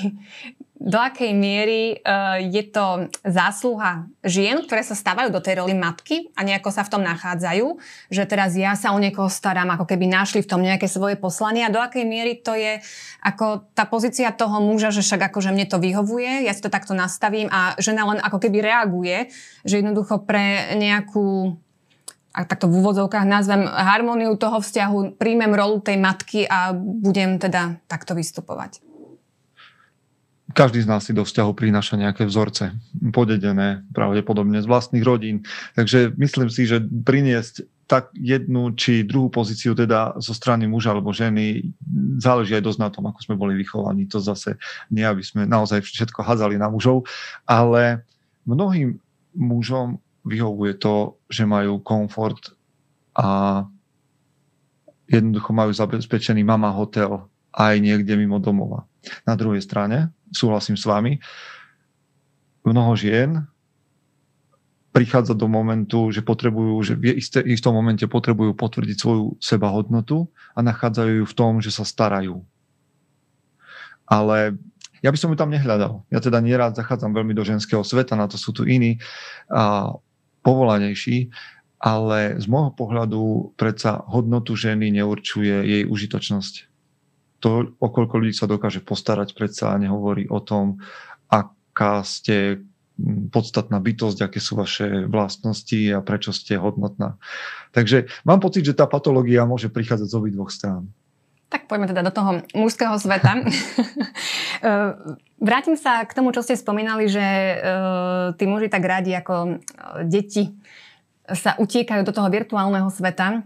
do 0.82 0.98
akej 0.98 1.38
miery 1.38 2.02
uh, 2.02 2.42
je 2.42 2.66
to 2.74 3.06
zásluha 3.22 4.10
žien, 4.26 4.66
ktoré 4.66 4.82
sa 4.82 4.98
stávajú 4.98 5.30
do 5.30 5.38
tej 5.38 5.62
roli 5.62 5.78
matky 5.78 6.34
a 6.34 6.42
nejako 6.42 6.74
sa 6.74 6.82
v 6.82 6.98
tom 6.98 7.06
nachádzajú, 7.06 7.78
že 8.10 8.26
teraz 8.26 8.58
ja 8.58 8.74
sa 8.74 8.90
o 8.90 8.98
niekoho 8.98 9.30
starám, 9.30 9.70
ako 9.78 9.86
keby 9.86 10.10
našli 10.10 10.42
v 10.42 10.50
tom 10.50 10.66
nejaké 10.66 10.90
svoje 10.90 11.22
poslanie 11.22 11.62
a 11.62 11.70
do 11.70 11.78
akej 11.78 12.02
miery 12.02 12.42
to 12.42 12.58
je 12.58 12.82
ako 13.22 13.70
tá 13.78 13.86
pozícia 13.86 14.34
toho 14.34 14.58
muža, 14.58 14.90
že 14.90 15.06
však 15.06 15.30
akože 15.30 15.54
mne 15.54 15.70
to 15.70 15.78
vyhovuje, 15.78 16.50
ja 16.50 16.54
si 16.58 16.66
to 16.66 16.74
takto 16.74 16.98
nastavím 16.98 17.46
a 17.54 17.78
žena 17.78 18.10
len 18.10 18.18
ako 18.18 18.42
keby 18.42 18.66
reaguje, 18.66 19.30
že 19.62 19.86
jednoducho 19.86 20.26
pre 20.26 20.74
nejakú 20.82 21.62
ak 22.32 22.48
takto 22.48 22.72
v 22.72 22.80
úvodzovkách 22.80 23.28
nazvem, 23.28 23.68
harmóniu 23.68 24.40
toho 24.40 24.64
vzťahu, 24.64 25.20
príjmem 25.20 25.52
rolu 25.52 25.84
tej 25.84 26.00
matky 26.00 26.48
a 26.48 26.72
budem 26.72 27.36
teda 27.36 27.76
takto 27.92 28.16
vystupovať 28.16 28.91
každý 30.54 30.84
z 30.84 30.88
nás 30.88 31.04
si 31.04 31.16
do 31.16 31.24
vzťahu 31.24 31.52
prináša 31.56 32.00
nejaké 32.00 32.28
vzorce, 32.28 32.76
podedené 33.12 33.84
pravdepodobne 33.92 34.62
z 34.62 34.68
vlastných 34.68 35.04
rodín. 35.04 35.44
Takže 35.76 36.14
myslím 36.16 36.50
si, 36.52 36.68
že 36.68 36.80
priniesť 36.82 37.68
tak 37.92 38.08
jednu 38.16 38.72
či 38.80 39.04
druhú 39.04 39.28
pozíciu 39.28 39.76
teda 39.76 40.16
zo 40.24 40.32
strany 40.32 40.64
muža 40.64 40.96
alebo 40.96 41.12
ženy 41.12 41.76
záleží 42.24 42.56
aj 42.56 42.64
dosť 42.64 42.80
na 42.80 42.88
tom, 42.88 43.04
ako 43.12 43.20
sme 43.20 43.36
boli 43.36 43.60
vychovaní. 43.60 44.08
To 44.08 44.24
zase 44.24 44.56
nie, 44.88 45.04
aby 45.04 45.20
sme 45.20 45.44
naozaj 45.44 45.84
všetko 45.84 46.24
hazali 46.24 46.56
na 46.56 46.72
mužov, 46.72 47.04
ale 47.44 48.08
mnohým 48.48 48.96
mužom 49.36 50.00
vyhovuje 50.24 50.80
to, 50.80 51.20
že 51.28 51.44
majú 51.44 51.84
komfort 51.84 52.56
a 53.12 53.60
jednoducho 55.12 55.52
majú 55.52 55.76
zabezpečený 55.76 56.48
mama 56.48 56.72
hotel 56.72 57.28
aj 57.52 57.76
niekde 57.84 58.16
mimo 58.16 58.40
domova. 58.40 58.88
Na 59.28 59.36
druhej 59.36 59.60
strane 59.60 60.16
súhlasím 60.32 60.80
s 60.80 60.88
vami, 60.88 61.20
mnoho 62.66 62.96
žien 62.96 63.46
prichádza 64.92 65.32
do 65.32 65.48
momentu, 65.48 66.12
že 66.12 66.20
potrebujú, 66.20 66.76
že 66.84 66.94
v 67.00 67.24
istom 67.48 67.72
momente 67.72 68.04
potrebujú 68.12 68.52
potvrdiť 68.52 68.98
svoju 69.00 69.40
sebahodnotu 69.40 70.28
a 70.52 70.60
nachádzajú 70.60 71.24
ju 71.24 71.26
v 71.28 71.38
tom, 71.38 71.64
že 71.64 71.72
sa 71.72 71.88
starajú. 71.88 72.44
Ale 74.04 74.60
ja 75.00 75.10
by 75.10 75.18
som 75.18 75.32
ju 75.32 75.40
tam 75.40 75.50
nehľadal. 75.50 76.04
Ja 76.12 76.20
teda 76.20 76.44
nierád 76.44 76.76
zachádzam 76.76 77.16
veľmi 77.16 77.32
do 77.32 77.48
ženského 77.48 77.88
sveta, 77.88 78.20
na 78.20 78.28
to 78.28 78.36
sú 78.36 78.52
tu 78.52 78.68
iní 78.68 79.00
a 79.48 79.96
povolanejší, 80.44 81.32
ale 81.80 82.38
z 82.38 82.46
môjho 82.52 82.76
pohľadu 82.76 83.56
predsa 83.56 84.04
hodnotu 84.12 84.60
ženy 84.60 84.92
neurčuje 84.92 85.66
jej 85.66 85.84
užitočnosť 85.88 86.71
to, 87.42 87.74
o 87.82 87.88
koľko 87.90 88.22
ľudí 88.22 88.38
sa 88.38 88.46
dokáže 88.46 88.86
postarať, 88.86 89.34
predsa 89.34 89.74
nehovorí 89.82 90.30
o 90.30 90.38
tom, 90.40 90.78
aká 91.28 92.06
ste 92.06 92.62
podstatná 93.34 93.82
bytosť, 93.82 94.30
aké 94.30 94.38
sú 94.38 94.60
vaše 94.60 95.10
vlastnosti 95.10 95.80
a 95.90 96.06
prečo 96.06 96.30
ste 96.30 96.62
hodnotná. 96.62 97.18
Takže 97.74 98.12
mám 98.28 98.38
pocit, 98.44 98.62
že 98.62 98.78
tá 98.78 98.86
patológia 98.86 99.48
môže 99.50 99.74
prichádzať 99.74 100.08
z 100.08 100.18
obidvoch 100.18 100.54
strán. 100.54 100.86
Tak 101.52 101.68
poďme 101.68 101.92
teda 101.92 102.08
do 102.08 102.16
toho 102.16 102.32
mužského 102.56 102.96
sveta. 103.02 103.32
Eh, 104.62 104.94
vrátim 105.42 105.74
sa 105.74 106.06
k 106.06 106.14
tomu, 106.14 106.30
čo 106.30 106.46
ste 106.46 106.54
spomínali, 106.54 107.10
že 107.10 107.18
eh, 107.18 107.58
tí 108.38 108.46
muži 108.46 108.70
tak 108.70 108.86
radi 108.86 109.10
ako 109.18 109.58
eh, 109.58 110.06
deti 110.06 110.54
sa 111.26 111.58
utiekajú 111.58 112.06
do 112.06 112.14
toho 112.14 112.30
virtuálneho 112.30 112.94
sveta. 112.94 113.42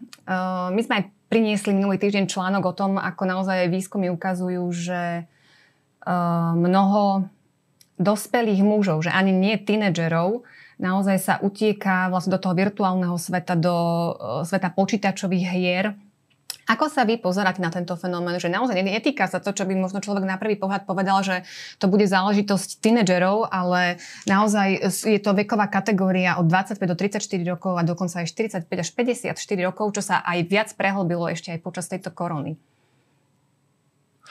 My 0.75 0.81
sme 0.83 0.93
aj 0.99 1.03
priniesli 1.35 1.75
minulý 1.75 1.99
týždeň 1.99 2.31
článok 2.31 2.63
o 2.71 2.77
tom, 2.79 2.95
ako 2.95 3.27
naozaj 3.27 3.67
výskumy 3.67 4.07
ukazujú, 4.07 4.71
že 4.71 5.27
uh, 5.27 6.55
mnoho 6.55 7.27
dospelých 7.99 8.63
mužov, 8.63 9.03
že 9.03 9.11
ani 9.11 9.35
nie 9.35 9.59
tínedžerov, 9.59 10.47
naozaj 10.79 11.17
sa 11.19 11.33
utieka 11.43 12.07
vlastne 12.07 12.31
do 12.31 12.39
toho 12.39 12.55
virtuálneho 12.55 13.19
sveta, 13.19 13.59
do 13.59 13.75
uh, 13.75 14.47
sveta 14.47 14.71
počítačových 14.71 15.45
hier, 15.51 15.99
ako 16.65 16.89
sa 16.89 17.05
vy 17.05 17.21
pozeráte 17.21 17.61
na 17.61 17.69
tento 17.69 17.93
fenomén, 17.93 18.41
že 18.41 18.49
naozaj 18.49 18.81
netýka 18.81 19.29
sa 19.29 19.37
to, 19.37 19.53
čo 19.53 19.69
by 19.69 19.77
možno 19.77 20.01
človek 20.01 20.25
na 20.25 20.41
prvý 20.41 20.57
pohľad 20.57 20.89
povedal, 20.89 21.21
že 21.21 21.45
to 21.77 21.85
bude 21.85 22.09
záležitosť 22.09 22.81
tínedžerov, 22.81 23.45
ale 23.53 24.01
naozaj 24.25 24.89
je 25.05 25.21
to 25.21 25.37
veková 25.37 25.69
kategória 25.69 26.41
od 26.41 26.49
25 26.49 26.81
do 26.89 26.97
34 26.97 27.21
rokov 27.45 27.77
a 27.77 27.85
dokonca 27.85 28.25
aj 28.25 28.33
45 28.33 28.65
až 28.65 28.89
54 28.97 29.37
rokov, 29.61 29.93
čo 29.93 30.01
sa 30.01 30.25
aj 30.25 30.39
viac 30.49 30.69
prehlbilo 30.73 31.29
ešte 31.29 31.53
aj 31.53 31.61
počas 31.61 31.85
tejto 31.85 32.09
korony. 32.09 32.57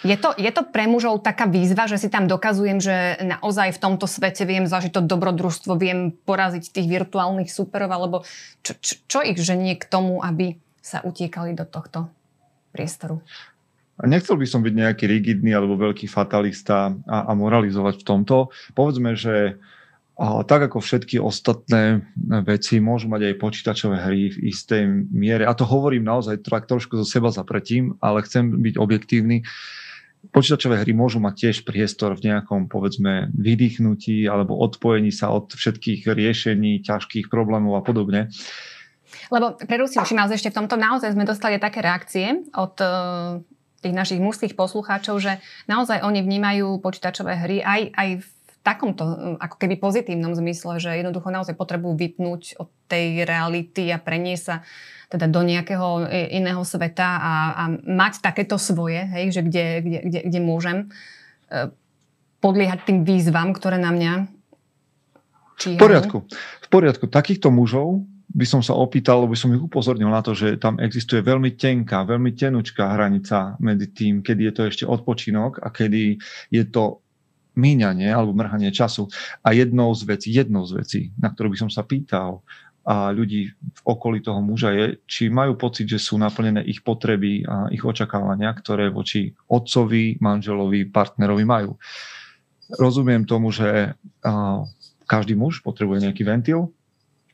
Je 0.02 0.18
to, 0.18 0.34
je 0.34 0.50
to 0.50 0.66
pre 0.68 0.90
mužov 0.90 1.22
taká 1.22 1.46
výzva, 1.46 1.86
že 1.86 1.96
si 1.96 2.10
tam 2.10 2.26
dokazujem, 2.26 2.82
že 2.82 3.24
naozaj 3.24 3.78
v 3.78 3.80
tomto 3.80 4.10
svete 4.10 4.42
viem 4.44 4.66
zažiť 4.66 4.90
to 4.90 5.06
dobrodružstvo, 5.06 5.78
viem 5.78 6.12
poraziť 6.12 6.74
tých 6.76 6.90
virtuálnych 6.90 7.48
superov, 7.48 7.88
alebo 7.94 8.16
čo, 8.66 8.74
čo, 8.82 8.94
čo 9.06 9.18
ich 9.22 9.38
ženie 9.38 9.78
k 9.78 9.86
tomu, 9.86 10.20
aby 10.20 10.58
sa 10.84 11.00
utiekali 11.00 11.56
do 11.56 11.64
tohto 11.64 12.12
priestoru. 12.74 13.22
Nechcel 14.02 14.34
by 14.34 14.46
som 14.50 14.66
byť 14.66 14.74
nejaký 14.74 15.06
rigidný 15.06 15.54
alebo 15.54 15.78
veľký 15.78 16.10
fatalista 16.10 16.90
a, 17.06 17.30
a 17.30 17.32
moralizovať 17.38 18.02
v 18.02 18.06
tomto. 18.10 18.50
Povedzme, 18.74 19.14
že 19.14 19.62
a 20.14 20.46
tak 20.46 20.70
ako 20.70 20.78
všetky 20.78 21.18
ostatné 21.18 22.06
veci 22.46 22.78
môžu 22.78 23.10
mať 23.10 23.34
aj 23.34 23.40
počítačové 23.42 23.98
hry 23.98 24.30
v 24.30 24.38
istej 24.46 25.10
miere. 25.10 25.42
A 25.42 25.58
to 25.58 25.66
hovorím 25.66 26.06
naozaj 26.06 26.46
tak 26.46 26.70
trošku 26.70 26.94
zo 27.02 27.06
seba 27.06 27.34
zapretím, 27.34 27.98
ale 27.98 28.22
chcem 28.22 28.62
byť 28.62 28.74
objektívny. 28.78 29.42
Počítačové 30.30 30.78
hry 30.86 30.94
môžu 30.94 31.18
mať 31.18 31.34
tiež 31.50 31.56
priestor 31.66 32.14
v 32.14 32.30
nejakom, 32.30 32.70
povedzme, 32.70 33.34
vydýchnutí 33.34 34.30
alebo 34.30 34.54
odpojení 34.62 35.10
sa 35.10 35.34
od 35.34 35.50
všetkých 35.50 36.06
riešení, 36.06 36.86
ťažkých 36.86 37.26
problémov 37.26 37.74
a 37.74 37.82
podobne. 37.82 38.30
Lebo 39.30 39.58
preruším 39.58 40.18
vás 40.18 40.30
ešte 40.32 40.50
v 40.50 40.58
tomto 40.64 40.76
naozaj 40.78 41.14
sme 41.14 41.28
dostali 41.28 41.56
také 41.58 41.80
reakcie 41.80 42.46
od 42.54 42.74
uh, 42.80 43.40
tých 43.84 43.92
našich 43.92 44.20
mužských 44.20 44.56
poslucháčov, 44.56 45.20
že 45.20 45.44
naozaj 45.68 46.00
oni 46.00 46.24
vnímajú 46.24 46.80
počítačové 46.80 47.36
hry 47.36 47.60
aj, 47.60 47.80
aj 47.92 48.08
v 48.24 48.28
takomto 48.64 49.04
e, 49.04 49.14
ako 49.44 49.60
keby 49.60 49.76
pozitívnom 49.76 50.32
zmysle, 50.32 50.80
že 50.80 50.96
jednoducho 50.96 51.28
naozaj 51.28 51.52
potrebujú 51.52 52.00
vypnúť 52.00 52.56
od 52.56 52.72
tej 52.88 53.28
reality 53.28 53.92
a 53.92 54.00
preniesť 54.00 54.44
sa 54.48 54.64
teda 55.12 55.28
do 55.28 55.44
nejakého 55.44 56.08
iného 56.32 56.64
sveta 56.64 57.20
a, 57.20 57.34
a 57.54 57.64
mať 57.76 58.24
takéto 58.24 58.56
svoje, 58.56 59.04
hej, 59.04 59.36
že 59.36 59.40
kde, 59.44 59.66
kde, 59.84 59.98
kde, 60.00 60.20
kde 60.32 60.40
môžem 60.40 60.78
podliehať 62.40 62.88
tým 62.88 62.98
výzvam, 63.04 63.52
ktoré 63.52 63.76
na 63.76 63.92
mňa 63.92 64.12
číhajú. 65.60 65.78
V 65.78 65.84
poriadku. 65.84 66.16
V 66.64 66.68
poriadku. 66.72 67.04
Takýchto 67.06 67.52
mužov 67.52 68.02
by 68.34 68.46
som 68.50 68.60
sa 68.66 68.74
opýtal, 68.74 69.22
lebo 69.22 69.38
som 69.38 69.54
ich 69.54 69.62
upozornil 69.62 70.10
na 70.10 70.18
to, 70.18 70.34
že 70.34 70.58
tam 70.58 70.82
existuje 70.82 71.22
veľmi 71.22 71.54
tenká, 71.54 72.02
veľmi 72.02 72.34
tenučká 72.34 72.90
hranica 72.98 73.54
medzi 73.62 73.94
tým, 73.94 74.26
kedy 74.26 74.50
je 74.50 74.52
to 74.52 74.62
ešte 74.66 74.84
odpočinok 74.90 75.62
a 75.62 75.70
kedy 75.70 76.18
je 76.50 76.64
to 76.66 76.98
míňanie 77.54 78.10
alebo 78.10 78.34
mrhanie 78.34 78.74
času. 78.74 79.06
A 79.46 79.54
jednou 79.54 79.94
z 79.94 80.02
vecí, 80.10 80.34
jednou 80.34 80.66
z 80.66 80.82
vecí, 80.82 81.00
na 81.14 81.30
ktorú 81.30 81.54
by 81.54 81.58
som 81.62 81.70
sa 81.70 81.86
pýtal 81.86 82.42
a 82.84 83.14
ľudí 83.14 83.48
v 83.48 83.80
okolí 83.86 84.20
toho 84.20 84.44
muža 84.44 84.74
je, 84.76 85.00
či 85.08 85.32
majú 85.32 85.56
pocit, 85.56 85.88
že 85.88 85.96
sú 85.96 86.20
naplnené 86.20 86.60
ich 86.68 86.84
potreby 86.84 87.40
a 87.46 87.72
ich 87.72 87.80
očakávania, 87.80 88.52
ktoré 88.52 88.92
voči 88.92 89.32
otcovi, 89.48 90.20
manželovi, 90.20 90.92
partnerovi 90.92 91.44
majú. 91.48 91.80
Rozumiem 92.76 93.24
tomu, 93.24 93.54
že 93.54 93.96
každý 95.08 95.32
muž 95.32 95.64
potrebuje 95.64 96.04
nejaký 96.04 96.28
ventil. 96.28 96.74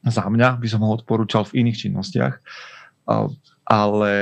Za 0.01 0.25
mňa 0.25 0.57
by 0.57 0.67
som 0.69 0.81
ho 0.81 0.91
odporúčal 0.97 1.45
v 1.49 1.65
iných 1.65 1.87
činnostiach, 1.87 2.35
ale 3.69 4.13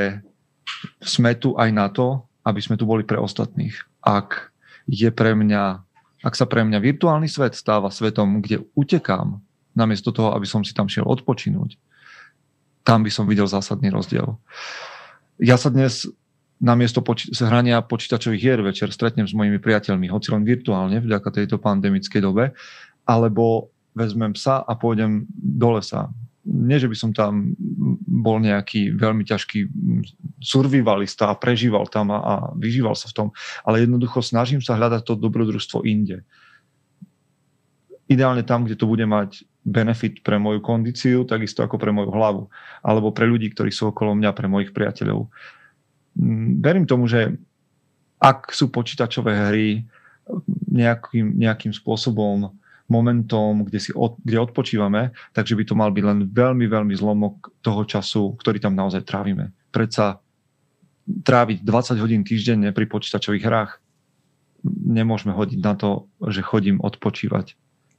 sme 1.02 1.32
tu 1.38 1.54
aj 1.54 1.70
na 1.70 1.86
to, 1.88 2.26
aby 2.42 2.58
sme 2.58 2.74
tu 2.74 2.88
boli 2.88 3.04
pre 3.04 3.20
ostatných. 3.20 3.74
Ak 4.02 4.50
je 4.88 5.12
pre 5.12 5.36
mňa, 5.36 5.84
ak 6.24 6.34
sa 6.34 6.48
pre 6.48 6.64
mňa 6.64 6.80
virtuálny 6.80 7.28
svet 7.28 7.54
stáva 7.54 7.92
svetom, 7.92 8.40
kde 8.40 8.64
utekám 8.72 9.38
namiesto 9.76 10.10
toho, 10.10 10.34
aby 10.34 10.48
som 10.48 10.66
si 10.66 10.74
tam 10.74 10.90
šiel 10.90 11.06
odpočinúť. 11.06 11.78
Tam 12.82 13.04
by 13.04 13.10
som 13.12 13.28
videl 13.30 13.46
zásadný 13.46 13.92
rozdiel. 13.94 14.34
Ja 15.38 15.54
sa 15.54 15.70
dnes 15.70 16.08
namiesto 16.58 16.98
poči- 17.06 17.30
hrania 17.30 17.78
počítačových 17.86 18.42
hier 18.42 18.58
večer 18.58 18.90
stretnem 18.90 19.28
s 19.28 19.36
mojimi 19.36 19.62
priateľmi, 19.62 20.10
hoci 20.10 20.34
len 20.34 20.42
virtuálne 20.42 20.98
vďaka 20.98 21.30
tejto 21.30 21.62
pandemickej 21.62 22.18
dobe, 22.18 22.50
alebo 23.06 23.70
vezmem 23.98 24.30
psa 24.32 24.62
a 24.62 24.72
pôjdem 24.78 25.26
do 25.34 25.74
lesa. 25.74 26.06
Nie, 26.46 26.78
že 26.80 26.88
by 26.88 26.96
som 26.96 27.10
tam 27.12 27.52
bol 28.06 28.40
nejaký 28.40 28.96
veľmi 28.96 29.26
ťažký 29.26 29.68
survivalista 30.40 31.28
a 31.28 31.36
prežíval 31.36 31.90
tam 31.90 32.14
a, 32.14 32.18
a 32.22 32.34
vyžíval 32.56 32.96
sa 32.96 33.10
v 33.10 33.16
tom, 33.18 33.28
ale 33.66 33.84
jednoducho 33.84 34.24
snažím 34.24 34.62
sa 34.62 34.78
hľadať 34.78 35.02
to 35.04 35.20
dobrodružstvo 35.20 35.84
inde. 35.84 36.24
Ideálne 38.08 38.40
tam, 38.46 38.64
kde 38.64 38.80
to 38.80 38.88
bude 38.88 39.04
mať 39.04 39.44
benefit 39.68 40.24
pre 40.24 40.40
moju 40.40 40.64
kondíciu, 40.64 41.28
takisto 41.28 41.60
ako 41.60 41.76
pre 41.76 41.92
moju 41.92 42.08
hlavu. 42.08 42.42
Alebo 42.80 43.12
pre 43.12 43.28
ľudí, 43.28 43.52
ktorí 43.52 43.68
sú 43.68 43.92
okolo 43.92 44.16
mňa, 44.16 44.32
pre 44.32 44.48
mojich 44.48 44.72
priateľov. 44.72 45.28
Mm, 46.16 46.64
verím 46.64 46.88
tomu, 46.88 47.04
že 47.04 47.36
ak 48.16 48.50
sú 48.56 48.72
počítačové 48.72 49.52
hry 49.52 49.66
nejakým, 50.72 51.36
nejakým 51.38 51.72
spôsobom 51.76 52.56
momentom, 52.88 53.68
kde, 53.68 53.78
si 53.80 53.90
od, 53.92 54.16
kde 54.24 54.40
odpočívame, 54.40 55.12
takže 55.36 55.54
by 55.54 55.64
to 55.64 55.74
mal 55.76 55.92
byť 55.92 56.04
len 56.04 56.18
veľmi, 56.28 56.66
veľmi 56.66 56.94
zlomok 56.96 57.52
toho 57.60 57.84
času, 57.84 58.34
ktorý 58.40 58.58
tam 58.58 58.74
naozaj 58.74 59.04
trávime. 59.04 59.52
Predsa 59.68 60.20
tráviť 61.08 61.64
20 61.64 62.04
hodín 62.04 62.22
týždenne 62.24 62.72
pri 62.72 62.88
počítačových 62.88 63.44
hrách 63.44 63.70
nemôžeme 64.66 65.32
hodiť 65.32 65.60
na 65.62 65.76
to, 65.76 66.10
že 66.28 66.44
chodím 66.44 66.80
odpočívať 66.80 67.56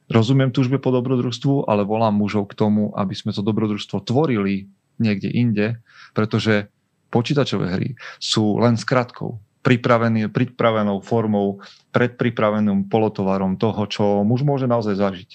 Rozumiem 0.09 0.49
túžbe 0.49 0.81
po 0.81 0.89
dobrodružstvu, 0.89 1.69
ale 1.69 1.85
volám 1.85 2.17
mužov 2.17 2.49
k 2.49 2.57
tomu, 2.57 2.89
aby 2.97 3.13
sme 3.13 3.29
to 3.29 3.45
dobrodružstvo 3.45 4.01
tvorili 4.01 4.65
niekde 4.97 5.29
inde, 5.29 5.77
pretože 6.17 6.65
počítačové 7.13 7.77
hry 7.77 7.89
sú 8.17 8.57
len 8.57 8.73
skratkou, 8.73 9.37
pripravenou 9.61 11.03
formou, 11.03 11.59
predpripraveným 11.91 12.87
polotovarom 12.87 13.59
toho, 13.59 13.81
čo 13.91 14.03
muž 14.23 14.47
môže 14.47 14.65
naozaj 14.65 14.95
zažiť. 14.95 15.29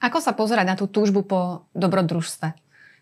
Ako 0.00 0.20
sa 0.20 0.36
pozerať 0.36 0.66
na 0.68 0.76
tú 0.76 0.86
túžbu 0.86 1.24
po 1.24 1.40
dobrodružstve? 1.72 2.54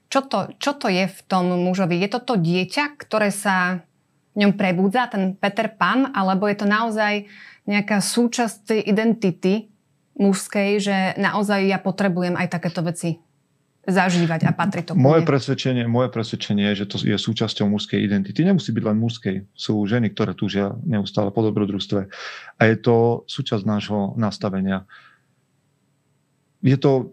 Čo 0.09 0.21
to, 0.31 0.39
čo 0.63 0.73
to 0.79 0.87
je 0.89 1.11
v 1.11 1.21
tom 1.27 1.53
mužovi? 1.53 1.99
Je 1.99 2.09
to 2.09 2.21
to 2.23 2.35
dieťa, 2.39 2.97
ktoré 3.01 3.35
sa 3.35 3.83
v 4.35 4.47
ňom 4.47 4.53
prebúdza, 4.55 5.11
ten 5.11 5.35
Peter 5.35 5.71
Pan, 5.71 6.11
alebo 6.15 6.47
je 6.47 6.57
to 6.59 6.67
naozaj 6.67 7.27
nejaká 7.65 8.03
súčasť 8.03 8.85
identity, 8.85 9.75
mužskej, 10.15 10.71
že 10.79 10.97
naozaj 11.19 11.67
ja 11.67 11.79
potrebujem 11.83 12.39
aj 12.39 12.47
takéto 12.51 12.87
veci 12.87 13.19
zažívať 13.85 14.49
a 14.49 14.53
patrí 14.57 14.81
to 14.81 14.97
moje 14.97 15.23
presvedčenie, 15.29 15.85
moje 15.85 16.09
presvedčenie 16.09 16.73
je, 16.73 16.85
že 16.85 16.87
to 16.89 16.97
je 17.05 17.17
súčasťou 17.17 17.69
mužskej 17.69 18.01
identity. 18.01 18.41
Nemusí 18.41 18.73
byť 18.73 18.85
len 18.85 18.97
mužskej. 18.97 19.37
Sú 19.53 19.85
ženy, 19.85 20.13
ktoré 20.13 20.33
túžia 20.33 20.73
neustále 20.85 21.29
po 21.29 21.45
dobrodružstve. 21.45 22.01
A 22.57 22.63
je 22.65 22.77
to 22.81 23.29
súčasť 23.29 23.65
nášho 23.69 24.17
nastavenia. 24.17 24.89
Je 26.65 26.81
to... 26.81 27.13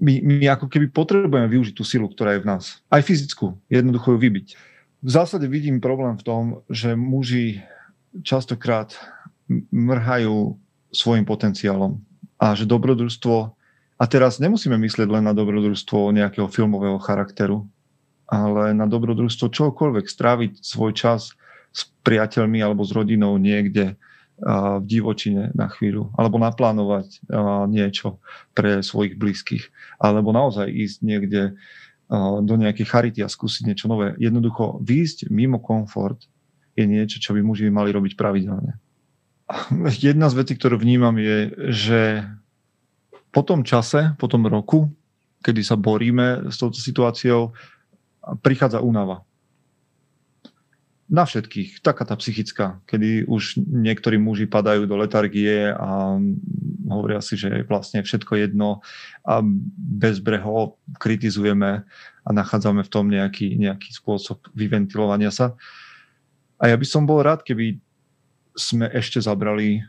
My, 0.00 0.24
my 0.24 0.44
ako 0.48 0.72
keby 0.72 0.88
potrebujeme 0.88 1.44
využiť 1.44 1.74
tú 1.76 1.84
silu, 1.84 2.08
ktorá 2.08 2.36
je 2.36 2.44
v 2.44 2.48
nás. 2.48 2.80
Aj 2.88 3.04
fyzickú. 3.04 3.60
Jednoducho 3.68 4.16
ju 4.16 4.18
vybiť. 4.20 4.46
V 5.00 5.10
zásade 5.12 5.44
vidím 5.48 5.84
problém 5.84 6.16
v 6.16 6.24
tom, 6.24 6.42
že 6.68 6.96
muži 6.96 7.60
častokrát 8.20 8.96
mrhajú 9.72 10.56
svojim 10.92 11.24
potenciálom. 11.28 12.00
A 12.40 12.56
že 12.56 12.64
dobrodružstvo, 12.64 13.52
a 14.00 14.04
teraz 14.08 14.40
nemusíme 14.40 14.80
myslieť 14.80 15.08
len 15.12 15.28
na 15.28 15.36
dobrodružstvo 15.36 16.08
nejakého 16.16 16.48
filmového 16.48 16.96
charakteru, 16.96 17.68
ale 18.24 18.72
na 18.72 18.88
dobrodružstvo 18.88 19.52
čokoľvek, 19.52 20.08
stráviť 20.08 20.52
svoj 20.64 20.96
čas 20.96 21.36
s 21.68 21.80
priateľmi 22.00 22.64
alebo 22.64 22.80
s 22.80 22.96
rodinou 22.96 23.36
niekde 23.36 24.00
v 24.40 24.84
divočine 24.88 25.52
na 25.52 25.68
chvíľu, 25.68 26.16
alebo 26.16 26.40
naplánovať 26.40 27.20
niečo 27.68 28.24
pre 28.56 28.80
svojich 28.80 29.20
blízkych, 29.20 29.68
alebo 30.00 30.32
naozaj 30.32 30.64
ísť 30.64 30.98
niekde 31.04 31.42
do 32.40 32.54
nejakej 32.56 32.86
charity 32.88 33.20
a 33.20 33.28
skúsiť 33.28 33.68
niečo 33.68 33.86
nové. 33.86 34.16
Jednoducho 34.16 34.80
výjsť 34.80 35.28
mimo 35.28 35.60
komfort 35.60 36.24
je 36.72 36.88
niečo, 36.88 37.20
čo 37.20 37.36
by 37.36 37.44
muži 37.44 37.68
mali 37.68 37.92
robiť 37.92 38.16
pravidelne. 38.16 38.80
Jedna 40.00 40.32
z 40.32 40.34
vecí, 40.40 40.56
ktorú 40.56 40.80
vnímam 40.80 41.20
je, 41.20 41.52
že 41.68 42.00
po 43.30 43.42
tom 43.46 43.62
čase, 43.62 44.14
po 44.18 44.26
tom 44.26 44.46
roku, 44.46 44.90
kedy 45.40 45.62
sa 45.64 45.78
boríme 45.78 46.50
s 46.50 46.60
touto 46.60 46.76
situáciou, 46.76 47.54
prichádza 48.44 48.84
únava. 48.84 49.24
Na 51.10 51.26
všetkých, 51.26 51.82
taká 51.82 52.06
tá 52.06 52.14
psychická, 52.14 52.78
kedy 52.86 53.26
už 53.26 53.58
niektorí 53.58 54.14
muži 54.14 54.46
padajú 54.46 54.86
do 54.86 54.94
letargie 54.94 55.74
a 55.74 56.14
hovoria 56.86 57.18
si, 57.18 57.34
že 57.34 57.50
je 57.50 57.66
vlastne 57.66 57.98
všetko 58.06 58.38
jedno 58.38 58.78
a 59.26 59.42
bezbreho 59.98 60.78
kritizujeme 61.02 61.82
a 62.22 62.28
nachádzame 62.30 62.86
v 62.86 62.92
tom 62.92 63.10
nejaký, 63.10 63.58
nejaký 63.58 63.90
spôsob 63.90 64.38
vyventilovania 64.54 65.34
sa. 65.34 65.58
A 66.62 66.70
ja 66.70 66.78
by 66.78 66.86
som 66.86 67.10
bol 67.10 67.26
rád, 67.26 67.42
keby 67.42 67.82
sme 68.54 68.86
ešte 68.94 69.18
zabrali, 69.18 69.82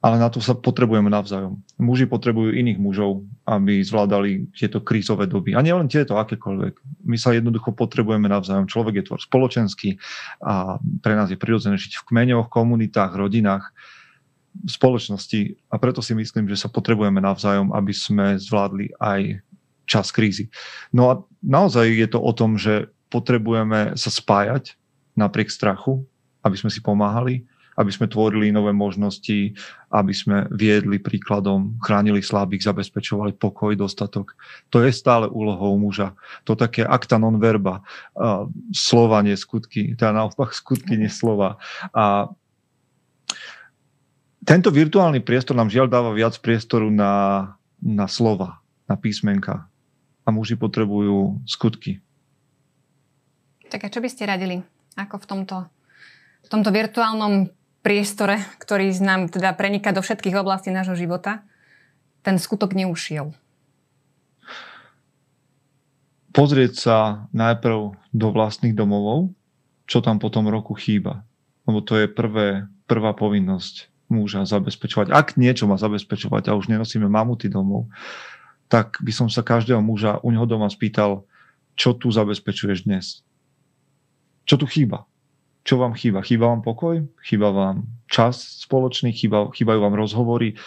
ale 0.00 0.16
na 0.16 0.32
to 0.32 0.40
sa 0.40 0.56
potrebujeme 0.56 1.12
navzájom. 1.12 1.60
Muži 1.76 2.08
potrebujú 2.08 2.56
iných 2.56 2.80
mužov, 2.80 3.20
aby 3.44 3.84
zvládali 3.84 4.48
tieto 4.56 4.80
krízové 4.80 5.28
doby. 5.28 5.52
A 5.52 5.60
nielen 5.60 5.92
tieto, 5.92 6.16
akékoľvek. 6.16 7.04
My 7.04 7.20
sa 7.20 7.36
jednoducho 7.36 7.76
potrebujeme 7.76 8.24
navzájom. 8.24 8.64
Človek 8.64 9.04
je 9.04 9.06
tvor 9.12 9.20
spoločenský 9.20 10.00
a 10.40 10.80
pre 11.04 11.12
nás 11.12 11.28
je 11.28 11.36
prirodzené 11.36 11.76
žiť 11.76 12.00
v 12.00 12.06
kmeňoch, 12.16 12.48
komunitách, 12.48 13.12
rodinách, 13.12 13.76
v 14.56 14.70
spoločnosti. 14.72 15.68
A 15.68 15.76
preto 15.76 16.00
si 16.00 16.16
myslím, 16.16 16.48
že 16.48 16.56
sa 16.56 16.72
potrebujeme 16.72 17.20
navzájom, 17.20 17.76
aby 17.76 17.92
sme 17.92 18.40
zvládli 18.40 18.96
aj 18.96 19.44
čas 19.84 20.08
krízy. 20.16 20.48
No 20.96 21.12
a 21.12 21.20
naozaj 21.44 21.92
je 21.92 22.08
to 22.08 22.24
o 22.24 22.32
tom, 22.32 22.56
že 22.56 22.88
potrebujeme 23.12 24.00
sa 24.00 24.08
spájať 24.08 24.80
napriek 25.12 25.52
strachu, 25.52 26.08
aby 26.40 26.56
sme 26.56 26.72
si 26.72 26.80
pomáhali, 26.80 27.44
aby 27.80 27.88
sme 27.88 28.12
tvorili 28.12 28.52
nové 28.52 28.76
možnosti, 28.76 29.56
aby 29.88 30.12
sme 30.12 30.44
viedli 30.52 31.00
príkladom, 31.00 31.80
chránili 31.80 32.20
slabých, 32.20 32.68
zabezpečovali 32.68 33.40
pokoj, 33.40 33.72
dostatok. 33.72 34.36
To 34.68 34.84
je 34.84 34.92
stále 34.92 35.24
úlohou 35.32 35.80
muža. 35.80 36.12
To 36.44 36.52
také 36.52 36.84
akta 36.84 37.16
non 37.16 37.40
verba, 37.40 37.80
slova, 38.76 39.24
nie 39.24 39.32
skutky, 39.32 39.96
teda 39.96 40.12
naopak 40.12 40.52
skutky, 40.52 41.00
nie 41.00 41.08
slova. 41.08 41.56
A 41.96 42.28
tento 44.44 44.68
virtuálny 44.68 45.24
priestor 45.24 45.56
nám 45.56 45.72
žiaľ 45.72 45.88
dáva 45.88 46.12
viac 46.12 46.36
priestoru 46.36 46.92
na, 46.92 47.56
na 47.80 48.04
slova, 48.04 48.60
na 48.84 49.00
písmenka. 49.00 49.64
A 50.24 50.28
muži 50.28 50.60
potrebujú 50.60 51.40
skutky. 51.48 52.04
Tak 53.72 53.88
a 53.88 53.88
čo 53.88 54.04
by 54.04 54.08
ste 54.10 54.28
radili? 54.28 54.60
Ako 54.98 55.22
v 55.22 55.26
tomto, 55.26 55.56
v 56.44 56.48
tomto 56.50 56.70
virtuálnom 56.74 57.48
priestore, 57.80 58.44
ktorý 58.60 58.92
nám 59.00 59.32
teda 59.32 59.56
preniká 59.56 59.90
do 59.90 60.04
všetkých 60.04 60.36
oblastí 60.36 60.68
nášho 60.68 60.96
života, 60.96 61.44
ten 62.20 62.36
skutok 62.36 62.76
neušiel? 62.76 63.32
Pozrieť 66.30 66.72
sa 66.78 66.96
najprv 67.34 67.98
do 68.14 68.28
vlastných 68.30 68.76
domovov, 68.76 69.34
čo 69.90 69.98
tam 69.98 70.22
po 70.22 70.30
tom 70.30 70.46
roku 70.46 70.78
chýba. 70.78 71.26
Lebo 71.66 71.82
to 71.82 71.98
je 71.98 72.06
prvé, 72.06 72.70
prvá 72.86 73.10
povinnosť 73.18 73.90
muža 74.06 74.46
zabezpečovať. 74.46 75.10
Ak 75.10 75.34
niečo 75.34 75.66
má 75.66 75.74
zabezpečovať 75.74 76.50
a 76.50 76.56
už 76.58 76.70
nenosíme 76.70 77.10
mamuty 77.10 77.50
domov, 77.50 77.90
tak 78.70 79.02
by 79.02 79.10
som 79.10 79.26
sa 79.26 79.42
každého 79.42 79.82
muža 79.82 80.22
u 80.22 80.30
neho 80.30 80.46
doma 80.46 80.70
spýtal, 80.70 81.26
čo 81.74 81.98
tu 81.98 82.14
zabezpečuješ 82.14 82.86
dnes? 82.86 83.26
Čo 84.46 84.62
tu 84.62 84.66
chýba? 84.70 85.09
Čo 85.70 85.78
vám 85.78 85.94
chýba? 85.94 86.26
Chýba 86.26 86.50
vám 86.50 86.66
pokoj? 86.66 87.06
Chýba 87.22 87.54
vám 87.54 87.86
čas 88.10 88.66
spoločný? 88.66 89.14
Chýba, 89.14 89.54
chýbajú 89.54 89.78
vám 89.78 89.94
rozhovory? 89.94 90.58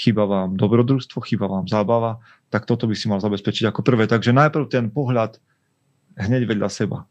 chýba 0.00 0.24
vám 0.24 0.56
dobrodružstvo, 0.56 1.20
chýba 1.28 1.44
vám 1.44 1.68
zábava, 1.68 2.24
tak 2.48 2.64
toto 2.64 2.88
by 2.88 2.96
si 2.96 3.04
mal 3.12 3.20
zabezpečiť 3.20 3.68
ako 3.68 3.84
prvé. 3.84 4.08
Takže 4.08 4.32
najprv 4.32 4.64
ten 4.72 4.88
pohľad 4.88 5.36
hneď 6.16 6.48
vedľa 6.48 6.68
seba. 6.72 7.04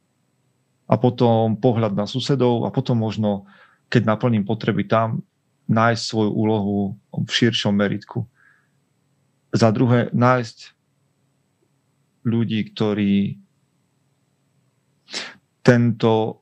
A 0.89 0.97
potom 0.97 1.53
pohľad 1.53 1.93
na 1.93 2.09
susedov 2.09 2.65
a 2.65 2.73
potom 2.73 2.97
možno, 2.97 3.45
keď 3.93 4.09
naplním 4.09 4.41
potreby 4.41 4.89
tam, 4.89 5.21
nájsť 5.69 6.01
svoju 6.01 6.31
úlohu 6.33 6.77
v 7.13 7.29
širšom 7.29 7.77
meritku. 7.77 8.25
Za 9.53 9.69
druhé, 9.69 10.09
nájsť 10.09 10.73
ľudí, 12.25 12.73
ktorí 12.73 13.37
tento 15.61 16.38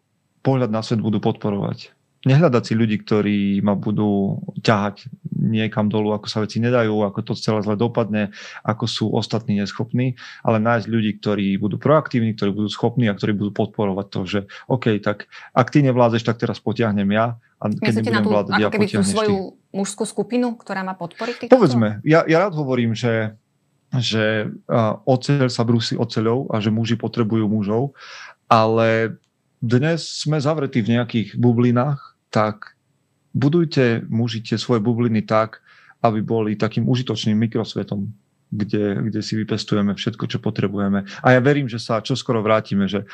pohľad 0.48 0.72
na 0.72 0.80
svet 0.80 1.04
budú 1.04 1.20
podporovať 1.20 1.98
nehľadať 2.28 2.64
si 2.66 2.74
ľudí, 2.74 2.98
ktorí 3.06 3.40
ma 3.64 3.78
budú 3.78 4.42
ťahať 4.60 5.08
niekam 5.38 5.88
dolu, 5.88 6.12
ako 6.18 6.28
sa 6.28 6.44
veci 6.44 6.60
nedajú, 6.60 7.06
ako 7.06 7.20
to 7.24 7.34
celé 7.40 7.64
zle 7.64 7.80
dopadne, 7.80 8.36
ako 8.66 8.86
sú 8.90 9.06
ostatní 9.14 9.62
neschopní, 9.62 10.20
ale 10.44 10.60
nájsť 10.60 10.88
ľudí, 10.92 11.12
ktorí 11.24 11.56
budú 11.62 11.80
proaktívni, 11.80 12.36
ktorí 12.36 12.52
budú 12.52 12.70
schopní 12.74 13.08
a 13.08 13.16
ktorí 13.16 13.38
budú 13.38 13.52
podporovať 13.54 14.06
to, 14.10 14.20
že 14.26 14.40
OK, 14.68 14.98
tak 15.00 15.32
ak 15.56 15.68
ty 15.70 15.86
nevládzeš, 15.86 16.28
tak 16.28 16.42
teraz 16.42 16.60
potiahnem 16.60 17.08
ja 17.16 17.40
a 17.62 17.64
keď 17.70 17.80
Myslíte 17.80 17.96
nebudem 18.02 18.26
tú, 18.26 18.30
vládať, 18.34 18.60
ja 18.60 18.70
tú 18.70 19.04
svoju 19.06 19.38
ty. 19.38 19.78
mužskú 19.78 20.04
skupinu, 20.04 20.58
ktorá 20.58 20.82
má 20.84 20.98
podporiť? 20.98 21.48
Povedzme, 21.48 22.02
ja, 22.02 22.28
ja 22.28 22.38
rád 22.44 22.58
hovorím, 22.58 22.98
že 22.98 23.38
že 23.88 24.52
oceľ 25.08 25.48
sa 25.48 25.64
brúsi 25.64 25.96
oceľou 25.96 26.52
a 26.52 26.60
že 26.60 26.68
muži 26.68 27.00
potrebujú 27.00 27.48
mužov, 27.48 27.96
ale 28.52 29.16
dnes 29.62 30.06
sme 30.24 30.38
zavretí 30.38 30.86
v 30.86 30.98
nejakých 30.98 31.38
bublinách 31.38 32.18
tak 32.30 32.78
budujte, 33.34 34.06
mužite 34.10 34.58
svoje 34.58 34.82
bubliny 34.82 35.26
tak, 35.26 35.62
aby 36.02 36.22
boli 36.22 36.54
takým 36.54 36.86
užitočným 36.86 37.38
mikrosvetom, 37.50 38.10
kde, 38.54 39.02
kde 39.10 39.20
si 39.26 39.34
vypestujeme 39.34 39.98
všetko, 39.98 40.30
čo 40.30 40.38
potrebujeme. 40.38 41.10
A 41.26 41.28
ja 41.34 41.40
verím, 41.42 41.66
že 41.66 41.82
sa 41.82 42.06
čoskoro 42.06 42.46
vrátime, 42.46 42.86
že 42.86 43.10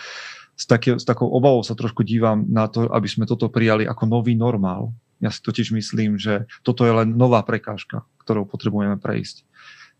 s, 0.53 0.69
také, 0.69 0.99
s 0.99 1.05
takou 1.07 1.31
obavou 1.31 1.63
sa 1.65 1.73
trošku 1.73 2.05
dívam 2.05 2.45
na 2.45 2.69
to, 2.69 2.85
aby 2.91 3.07
sme 3.09 3.25
toto 3.25 3.49
prijali 3.49 3.87
ako 3.87 4.05
nový 4.05 4.37
normál. 4.37 4.93
Ja 5.23 5.31
si 5.31 5.39
totiž 5.39 5.71
myslím, 5.73 6.19
že 6.19 6.45
toto 6.61 6.83
je 6.83 6.93
len 6.93 7.15
nová 7.15 7.41
prekážka, 7.41 8.03
ktorou 8.21 8.43
potrebujeme 8.45 8.99
prejsť. 8.99 9.47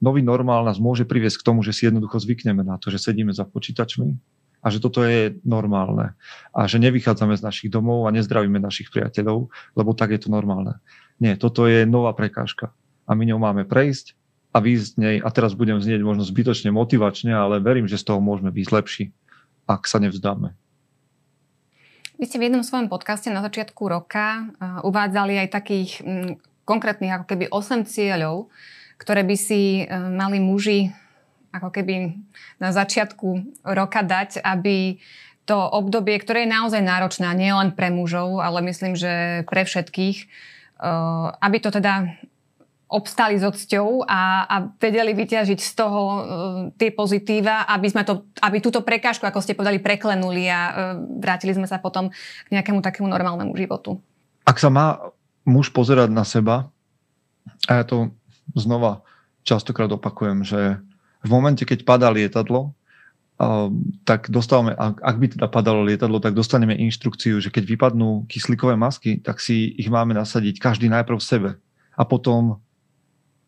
Nový 0.03 0.19
normál 0.19 0.67
nás 0.67 0.84
môže 0.84 1.08
priviesť 1.08 1.39
k 1.39 1.47
tomu, 1.47 1.63
že 1.63 1.71
si 1.71 1.88
jednoducho 1.88 2.19
zvykneme 2.19 2.60
na 2.60 2.75
to, 2.75 2.91
že 2.91 2.99
sedíme 2.99 3.32
za 3.32 3.47
počítačmi, 3.47 4.12
a 4.63 4.71
že 4.71 4.80
toto 4.80 5.04
je 5.04 5.36
normálne 5.43 6.15
a 6.56 6.65
že 6.65 6.80
nevychádzame 6.80 7.36
z 7.36 7.43
našich 7.43 7.69
domov 7.69 8.08
a 8.08 8.15
nezdravíme 8.15 8.63
našich 8.63 8.88
priateľov, 8.89 9.52
lebo 9.76 9.91
tak 9.91 10.15
je 10.15 10.23
to 10.23 10.32
normálne. 10.32 10.80
Nie, 11.19 11.36
toto 11.36 11.67
je 11.67 11.84
nová 11.84 12.15
prekážka 12.15 12.71
a 13.04 13.12
my 13.12 13.28
ňou 13.28 13.43
máme 13.43 13.67
prejsť 13.67 14.15
a 14.56 14.63
výjsť 14.63 14.86
z 14.88 14.93
nej 14.97 15.15
a 15.19 15.28
teraz 15.36 15.52
budem 15.54 15.84
znieť 15.84 15.99
možno 15.99 16.23
zbytočne 16.23 16.71
motivačne, 16.71 17.36
ale 17.36 17.60
verím, 17.60 17.91
že 17.91 17.99
z 17.99 18.08
toho 18.08 18.23
môžeme 18.23 18.49
byť 18.56 18.67
lepší, 18.71 19.12
ak 19.67 19.84
sa 19.84 19.99
nevzdáme. 19.99 20.56
Vy 22.21 22.30
ste 22.30 22.39
v 22.39 22.47
jednom 22.47 22.63
svojom 22.63 22.88
podcaste 22.88 23.28
na 23.34 23.43
začiatku 23.43 23.84
roka 23.89 24.47
uvádzali 24.86 25.43
aj 25.43 25.47
takých 25.52 25.91
konkrétnych 26.63 27.12
ako 27.12 27.26
keby 27.28 27.52
8 27.52 27.84
cieľov, 27.84 28.47
ktoré 29.02 29.28
by 29.28 29.36
si 29.36 29.84
mali 29.91 30.39
muži 30.39 30.93
ako 31.53 31.69
keby 31.69 32.17
na 32.57 32.73
začiatku 32.73 33.61
roka 33.63 34.01
dať, 34.01 34.41
aby 34.41 34.97
to 35.43 35.55
obdobie, 35.55 36.17
ktoré 36.17 36.47
je 36.47 36.55
naozaj 36.55 36.81
náročné, 36.81 37.27
nie 37.35 37.51
len 37.51 37.75
pre 37.75 37.91
mužov, 37.91 38.39
ale 38.39 38.63
myslím, 38.65 38.97
že 38.97 39.43
pre 39.45 39.67
všetkých, 39.67 40.17
eh, 40.23 41.27
aby 41.37 41.57
to 41.61 41.69
teda 41.69 42.09
obstali 42.93 43.41
s 43.41 43.43
odsťou 43.43 44.05
a, 44.05 44.45
a 44.45 44.55
vedeli 44.77 45.17
vyťažiť 45.17 45.57
z 45.57 45.71
toho 45.73 46.01
uh, 46.05 46.19
tie 46.77 46.93
pozitíva, 46.93 47.65
aby, 47.65 47.89
sme 47.89 48.05
to, 48.05 48.29
aby 48.37 48.61
túto 48.61 48.85
prekážku, 48.85 49.25
ako 49.25 49.41
ste 49.41 49.57
povedali, 49.57 49.81
preklenuli 49.81 50.45
a 50.45 50.61
uh, 50.61 50.73
vrátili 51.17 51.57
sme 51.57 51.65
sa 51.65 51.81
potom 51.81 52.13
k 52.13 52.49
nejakému 52.53 52.85
takému 52.85 53.09
normálnemu 53.09 53.49
životu. 53.57 53.97
Ak 54.45 54.61
sa 54.61 54.69
má 54.69 55.01
muž 55.41 55.73
pozerať 55.73 56.13
na 56.13 56.21
seba, 56.21 56.69
a 57.65 57.81
ja 57.81 57.83
to 57.83 58.13
znova 58.53 59.01
častokrát 59.41 59.89
opakujem, 59.89 60.45
že 60.45 60.77
v 61.23 61.29
momente, 61.31 61.63
keď 61.63 61.88
padá 61.88 62.12
lietadlo, 62.12 62.75
tak 64.05 64.29
dostávame, 64.29 64.77
ak 64.77 65.15
by 65.17 65.25
teda 65.36 65.47
padalo 65.49 65.81
lietadlo, 65.81 66.21
tak 66.21 66.38
dostaneme 66.38 66.77
inštrukciu, 66.77 67.41
že 67.41 67.49
keď 67.49 67.65
vypadnú 67.65 68.29
kyslíkové 68.29 68.77
masky, 68.77 69.19
tak 69.19 69.41
si 69.41 69.73
ich 69.73 69.89
máme 69.89 70.13
nasadiť 70.13 70.62
každý 70.62 70.88
najprv 70.88 71.19
sebe. 71.19 71.49
A 71.97 72.03
potom 72.05 72.62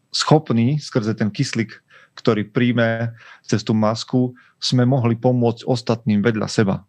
schopný 0.10 0.82
skrze 0.82 1.14
ten 1.14 1.30
kyslík, 1.30 1.72
ktorý 2.16 2.48
príjme 2.48 3.14
cez 3.44 3.62
tú 3.62 3.76
masku, 3.76 4.34
sme 4.58 4.88
mohli 4.88 5.20
pomôcť 5.20 5.68
ostatným 5.68 6.24
vedľa 6.24 6.48
seba. 6.50 6.82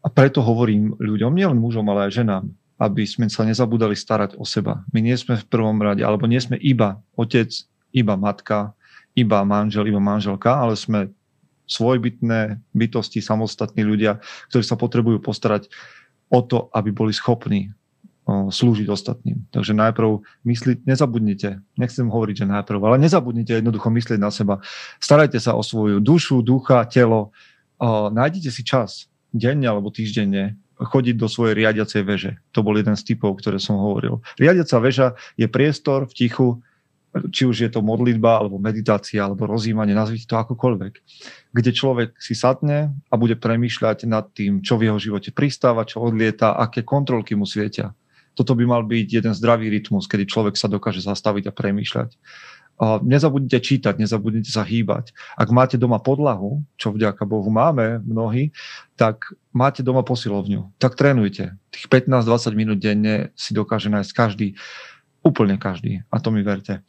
A 0.00 0.08
preto 0.08 0.40
hovorím 0.40 0.94
ľuďom, 0.96 1.34
nielen 1.34 1.58
mužom, 1.58 1.84
ale 1.90 2.08
aj 2.08 2.22
ženám, 2.22 2.44
aby 2.80 3.02
sme 3.04 3.26
sa 3.28 3.44
nezabudali 3.44 3.94
starať 3.94 4.38
o 4.38 4.44
seba. 4.46 4.86
My 4.94 5.04
nie 5.04 5.14
sme 5.18 5.36
v 5.36 5.48
prvom 5.50 5.76
rade, 5.82 6.00
alebo 6.06 6.30
nie 6.30 6.40
sme 6.40 6.56
iba 6.58 7.02
otec, 7.18 7.50
iba 7.94 8.14
matka, 8.14 8.72
iba 9.14 9.42
manžel, 9.46 9.86
iba 9.88 10.02
manželka, 10.02 10.50
ale 10.52 10.74
sme 10.74 11.10
svojbytné 11.64 12.60
bytosti, 12.76 13.24
samostatní 13.24 13.86
ľudia, 13.86 14.20
ktorí 14.52 14.60
sa 14.60 14.76
potrebujú 14.76 15.22
postarať 15.22 15.72
o 16.28 16.44
to, 16.44 16.68
aby 16.76 16.92
boli 16.92 17.14
schopní 17.16 17.72
slúžiť 18.28 18.88
ostatným. 18.88 19.44
Takže 19.52 19.76
najprv 19.76 20.24
mysliť, 20.48 20.88
nezabudnite, 20.88 21.60
nechcem 21.76 22.08
hovoriť, 22.08 22.34
že 22.40 22.46
najprv, 22.48 22.80
ale 22.80 22.96
nezabudnite 23.04 23.60
jednoducho 23.60 23.92
myslieť 23.92 24.16
na 24.16 24.32
seba. 24.32 24.64
Starajte 24.96 25.36
sa 25.36 25.52
o 25.52 25.60
svoju 25.60 26.00
dušu, 26.00 26.40
ducha, 26.40 26.88
telo. 26.88 27.36
Nájdite 28.12 28.48
si 28.48 28.64
čas, 28.64 29.12
denne 29.28 29.68
alebo 29.68 29.92
týždenne, 29.92 30.56
chodiť 30.74 31.20
do 31.20 31.28
svojej 31.28 31.54
riadiacej 31.64 32.02
veže. 32.02 32.32
To 32.56 32.64
bol 32.64 32.74
jeden 32.80 32.96
z 32.96 33.12
typov, 33.12 33.38
ktoré 33.44 33.60
som 33.60 33.76
hovoril. 33.76 34.24
Riadiaca 34.40 34.76
väža 34.80 35.08
je 35.36 35.44
priestor 35.44 36.08
v 36.08 36.12
tichu, 36.16 36.48
či 37.30 37.46
už 37.46 37.56
je 37.62 37.70
to 37.70 37.78
modlitba, 37.78 38.42
alebo 38.42 38.58
meditácia, 38.58 39.22
alebo 39.22 39.46
rozjímanie, 39.46 39.94
nazvite 39.94 40.26
to 40.26 40.34
akokoľvek, 40.34 40.92
kde 41.54 41.70
človek 41.70 42.18
si 42.18 42.34
sadne 42.34 42.90
a 43.06 43.14
bude 43.14 43.38
premýšľať 43.38 44.10
nad 44.10 44.26
tým, 44.34 44.66
čo 44.66 44.74
v 44.74 44.90
jeho 44.90 44.98
živote 44.98 45.30
pristáva, 45.30 45.86
čo 45.86 46.02
odlieta, 46.02 46.58
aké 46.58 46.82
kontrolky 46.82 47.38
mu 47.38 47.46
svietia. 47.46 47.94
Toto 48.34 48.58
by 48.58 48.66
mal 48.66 48.82
byť 48.82 49.06
jeden 49.22 49.30
zdravý 49.30 49.70
rytmus, 49.70 50.10
kedy 50.10 50.26
človek 50.26 50.58
sa 50.58 50.66
dokáže 50.66 51.06
zastaviť 51.06 51.50
a 51.50 51.52
premýšľať. 51.54 52.18
Nezabudnite 52.82 53.62
čítať, 53.62 54.02
nezabudnite 54.02 54.50
sa 54.50 54.66
hýbať. 54.66 55.14
Ak 55.38 55.54
máte 55.54 55.78
doma 55.78 56.02
podlahu, 56.02 56.66
čo 56.74 56.90
vďaka 56.90 57.22
Bohu 57.22 57.46
máme 57.46 58.02
mnohí, 58.02 58.50
tak 58.98 59.30
máte 59.54 59.86
doma 59.86 60.02
posilovňu. 60.02 60.74
Tak 60.82 60.98
trénujte. 60.98 61.54
Tých 61.70 61.86
15-20 61.86 62.58
minút 62.58 62.82
denne 62.82 63.30
si 63.38 63.54
dokáže 63.54 63.94
nájsť 63.94 64.10
každý 64.10 64.58
Úplne 65.24 65.56
každý. 65.56 66.04
A 66.12 66.20
to 66.20 66.28
mi 66.28 66.44
verte. 66.44 66.84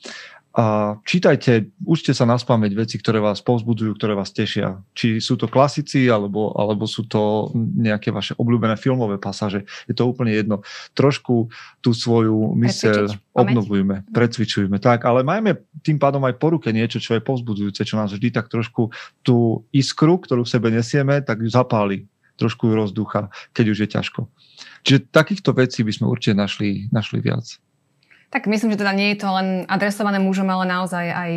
A 0.56 0.96
čítajte, 1.04 1.68
učte 1.84 2.16
sa 2.16 2.24
na 2.24 2.40
spameť 2.40 2.72
veci, 2.80 2.96
ktoré 2.96 3.20
vás 3.20 3.44
povzbudzujú, 3.44 3.92
ktoré 4.00 4.16
vás 4.16 4.32
tešia. 4.32 4.80
Či 4.96 5.20
sú 5.20 5.36
to 5.36 5.52
klasici, 5.52 6.08
alebo, 6.08 6.56
alebo 6.56 6.88
sú 6.88 7.04
to 7.12 7.52
nejaké 7.56 8.16
vaše 8.16 8.40
obľúbené 8.40 8.80
filmové 8.80 9.20
pasáže. 9.20 9.68
Je 9.84 9.92
to 9.92 10.08
úplne 10.08 10.32
jedno. 10.32 10.64
Trošku 10.96 11.52
tú 11.84 11.92
svoju 11.92 12.56
myseľ 12.56 13.20
obnovujme, 13.36 14.08
precvičujme. 14.16 14.80
Tak, 14.80 15.04
ale 15.04 15.28
majme 15.28 15.60
tým 15.84 16.00
pádom 16.00 16.24
aj 16.24 16.40
po 16.40 16.56
ruke 16.56 16.72
niečo, 16.72 17.04
čo 17.04 17.20
je 17.20 17.28
povzbudzujúce, 17.28 17.84
čo 17.84 18.00
nás 18.00 18.16
vždy 18.16 18.32
tak 18.32 18.48
trošku 18.48 18.96
tú 19.28 19.68
iskru, 19.76 20.24
ktorú 20.24 20.48
v 20.48 20.54
sebe 20.56 20.72
nesieme, 20.72 21.20
tak 21.20 21.44
ju 21.44 21.52
zapáli. 21.52 22.08
Trošku 22.40 22.72
ju 22.72 22.80
rozducha, 22.80 23.28
keď 23.52 23.66
už 23.76 23.78
je 23.84 23.90
ťažko. 23.92 24.22
Čiže 24.88 25.12
takýchto 25.12 25.52
vecí 25.52 25.84
by 25.84 25.92
sme 25.92 26.08
určite 26.08 26.40
našli, 26.40 26.88
našli 26.96 27.20
viac. 27.20 27.60
Tak 28.34 28.50
myslím, 28.50 28.74
že 28.74 28.82
teda 28.82 28.94
nie 28.94 29.14
je 29.14 29.22
to 29.22 29.30
len 29.32 29.48
adresované 29.70 30.18
mužom, 30.20 30.50
ale 30.50 30.66
naozaj 30.68 31.06
aj, 31.06 31.32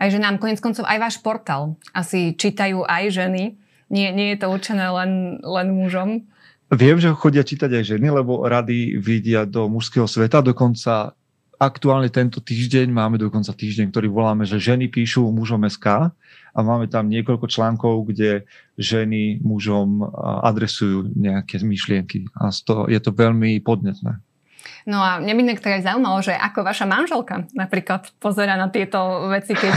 aj 0.00 0.08
ženám. 0.08 0.40
Konec 0.40 0.58
koncov 0.58 0.88
aj 0.88 0.98
váš 0.98 1.16
portál 1.20 1.76
asi 1.92 2.34
čítajú 2.34 2.82
aj 2.88 3.12
ženy. 3.12 3.56
Nie, 3.92 4.08
nie 4.10 4.32
je 4.32 4.40
to 4.40 4.48
určené 4.48 4.88
len, 4.88 5.42
len 5.44 5.68
mužom. 5.76 6.24
Viem, 6.72 6.96
že 6.96 7.12
chodia 7.12 7.44
čítať 7.44 7.68
aj 7.68 7.84
ženy, 7.84 8.08
lebo 8.08 8.48
rady 8.48 8.96
vidia 8.96 9.44
do 9.44 9.68
mužského 9.68 10.08
sveta. 10.08 10.40
Dokonca 10.40 11.12
aktuálne 11.60 12.10
tento 12.10 12.42
týždeň 12.42 12.90
máme 12.90 13.20
dokonca 13.20 13.54
týždeň, 13.54 13.94
ktorý 13.94 14.08
voláme, 14.10 14.42
že 14.42 14.58
ženy 14.58 14.90
píšu 14.90 15.28
mužom 15.30 15.62
SK 15.68 16.10
a 16.52 16.58
máme 16.58 16.90
tam 16.90 17.06
niekoľko 17.06 17.46
článkov, 17.46 18.10
kde 18.10 18.48
ženy 18.74 19.38
mužom 19.44 20.02
adresujú 20.42 21.06
nejaké 21.14 21.62
myšlienky 21.62 22.26
a 22.34 22.50
to, 22.50 22.90
je 22.90 22.98
to 22.98 23.14
veľmi 23.14 23.62
podnetné. 23.62 24.18
No 24.86 24.98
a 24.98 25.22
mňa 25.22 25.34
by 25.34 25.42
niektoré 25.42 25.74
zaujímalo, 25.82 26.18
že 26.22 26.34
ako 26.34 26.66
vaša 26.66 26.86
manželka 26.86 27.46
napríklad 27.54 28.10
pozera 28.18 28.58
na 28.58 28.68
tieto 28.68 29.30
veci, 29.30 29.54
keď... 29.54 29.72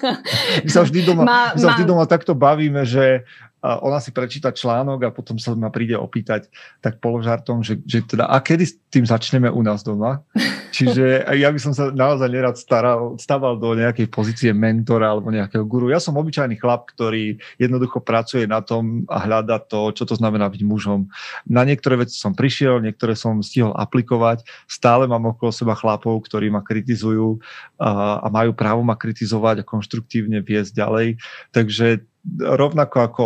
my 0.64 0.70
sa 0.70 0.82
vždy 0.84 1.00
doma, 1.04 1.22
má, 1.30 1.40
my 1.56 1.60
sa 1.60 1.76
vždy 1.76 1.84
doma 1.88 2.04
takto 2.04 2.36
bavíme, 2.36 2.84
že 2.84 3.24
ona 3.64 3.96
si 3.96 4.12
prečíta 4.12 4.52
článok 4.52 5.08
a 5.08 5.14
potom 5.14 5.40
sa 5.40 5.56
ma 5.56 5.72
príde 5.72 5.96
opýtať 5.96 6.52
tak 6.84 7.00
položartom, 7.00 7.64
že, 7.64 7.80
že 7.88 8.04
teda 8.04 8.28
a 8.28 8.36
kedy 8.44 8.64
s 8.68 8.76
tým 8.92 9.08
začneme 9.08 9.48
u 9.48 9.64
nás 9.64 9.80
doma? 9.80 10.20
Čiže 10.76 11.24
ja 11.38 11.48
by 11.48 11.58
som 11.62 11.72
sa 11.72 11.88
naozaj 11.94 12.28
nerad 12.28 12.58
staral, 12.58 13.16
stával 13.16 13.56
do 13.56 13.72
nejakej 13.78 14.10
pozície 14.10 14.50
mentora 14.50 15.14
alebo 15.14 15.30
nejakého 15.30 15.62
guru. 15.64 15.88
Ja 15.88 16.02
som 16.02 16.18
obyčajný 16.18 16.58
chlap, 16.58 16.90
ktorý 16.92 17.38
jednoducho 17.56 18.02
pracuje 18.02 18.44
na 18.44 18.58
tom 18.58 19.06
a 19.06 19.22
hľada 19.22 19.62
to, 19.62 19.94
čo 19.94 20.02
to 20.02 20.18
znamená 20.18 20.50
byť 20.50 20.62
mužom. 20.66 21.06
Na 21.46 21.62
niektoré 21.62 22.02
veci 22.02 22.18
som 22.18 22.34
prišiel, 22.34 22.82
niektoré 22.82 23.14
som 23.14 23.38
stihol 23.38 23.70
aplikovať. 23.78 24.42
Stále 24.66 25.06
mám 25.06 25.30
okolo 25.30 25.54
seba 25.54 25.78
chlapov, 25.78 26.26
ktorí 26.26 26.50
ma 26.50 26.60
kritizujú 26.60 27.38
a, 27.78 28.18
a 28.18 28.26
majú 28.28 28.50
právo 28.52 28.82
ma 28.82 28.98
kritizovať 28.98 29.62
a 29.62 29.68
konštruktívne 29.68 30.42
viesť 30.42 30.74
ďalej. 30.74 31.22
Takže 31.54 32.02
rovnako 32.40 32.96
ako 32.98 33.24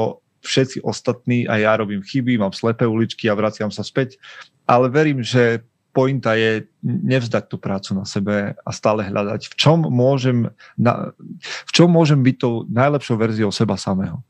všetci 0.48 0.80
ostatní 0.80 1.44
a 1.44 1.60
ja 1.60 1.76
robím 1.76 2.00
chyby, 2.00 2.40
mám 2.40 2.56
slepé 2.56 2.88
uličky 2.88 3.28
a 3.28 3.36
vraciam 3.36 3.68
sa 3.68 3.84
späť, 3.84 4.16
ale 4.64 4.88
verím, 4.88 5.20
že 5.20 5.60
pointa 5.92 6.38
je 6.38 6.68
nevzdať 6.84 7.50
tú 7.50 7.56
prácu 7.58 7.96
na 7.96 8.04
sebe 8.06 8.54
a 8.54 8.70
stále 8.70 9.04
hľadať, 9.08 9.50
v 9.50 9.54
čom 9.58 9.82
môžem, 9.88 10.52
na, 10.78 11.10
v 11.42 11.70
čom 11.74 11.90
môžem 11.90 12.22
byť 12.22 12.36
tou 12.38 12.64
najlepšou 12.70 13.16
verziou 13.18 13.50
seba 13.50 13.74
samého. 13.74 14.22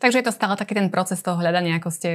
Takže 0.00 0.24
je 0.24 0.26
to 0.30 0.32
stále 0.32 0.56
taký 0.56 0.72
ten 0.72 0.88
proces 0.88 1.20
toho 1.20 1.36
hľadania, 1.36 1.76
ako 1.76 1.92
ste 1.92 2.08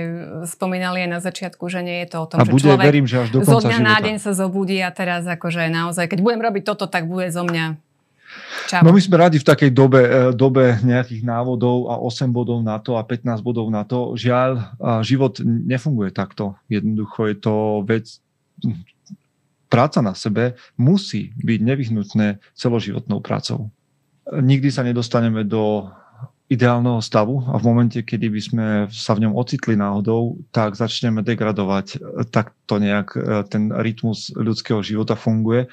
spomínali 0.50 1.06
aj 1.06 1.10
na 1.12 1.20
začiatku, 1.22 1.70
že 1.70 1.86
nie 1.86 2.02
je 2.02 2.18
to 2.18 2.18
o 2.18 2.26
tom, 2.26 2.42
a 2.42 2.48
že 2.48 2.50
bude, 2.50 2.66
človek 2.66 2.82
verím, 2.82 3.06
že 3.06 3.18
až 3.22 3.30
do 3.30 3.46
zo 3.46 3.62
dňa 3.62 3.78
života. 3.78 3.90
na 3.94 3.98
deň 4.02 4.16
sa 4.18 4.32
zobudí 4.34 4.82
a 4.82 4.90
teraz 4.90 5.22
akože 5.30 5.70
naozaj, 5.70 6.10
keď 6.10 6.20
budem 6.26 6.42
robiť 6.42 6.64
toto, 6.66 6.90
tak 6.90 7.06
bude 7.06 7.30
zo 7.30 7.46
mňa 7.46 7.78
Čau. 8.66 8.82
No 8.82 8.90
my 8.90 9.02
sme 9.02 9.22
radi 9.22 9.38
v 9.38 9.46
takej 9.46 9.70
dobe, 9.70 10.02
e, 10.02 10.20
dobe 10.34 10.82
nejakých 10.82 11.22
návodov 11.22 11.92
a 11.92 12.02
8 12.02 12.34
bodov 12.34 12.66
na 12.66 12.82
to 12.82 12.98
a 12.98 13.06
15 13.06 13.46
bodov 13.46 13.70
na 13.70 13.86
to. 13.86 14.18
Žiaľ, 14.18 14.52
život 15.06 15.38
nefunguje 15.46 16.10
takto. 16.10 16.58
Jednoducho 16.68 17.30
je 17.30 17.36
to 17.38 17.54
vec, 17.86 18.06
práca 19.70 20.00
na 20.02 20.16
sebe 20.16 20.56
musí 20.80 21.36
byť 21.42 21.60
nevyhnutné 21.62 22.28
celoživotnou 22.56 23.20
prácou. 23.20 23.70
Nikdy 24.32 24.70
sa 24.72 24.82
nedostaneme 24.82 25.46
do 25.46 25.92
ideálneho 26.46 27.02
stavu 27.02 27.42
a 27.50 27.58
v 27.58 27.64
momente, 27.66 28.00
kedy 28.06 28.28
by 28.30 28.42
sme 28.42 28.66
sa 28.94 29.18
v 29.18 29.26
ňom 29.26 29.34
ocitli 29.34 29.74
náhodou, 29.74 30.38
tak 30.54 30.78
začneme 30.78 31.26
degradovať. 31.26 32.00
Tak 32.30 32.54
to 32.70 32.78
nejak 32.78 33.18
e, 33.18 33.42
ten 33.50 33.74
rytmus 33.74 34.30
ľudského 34.38 34.86
života 34.86 35.18
funguje. 35.18 35.66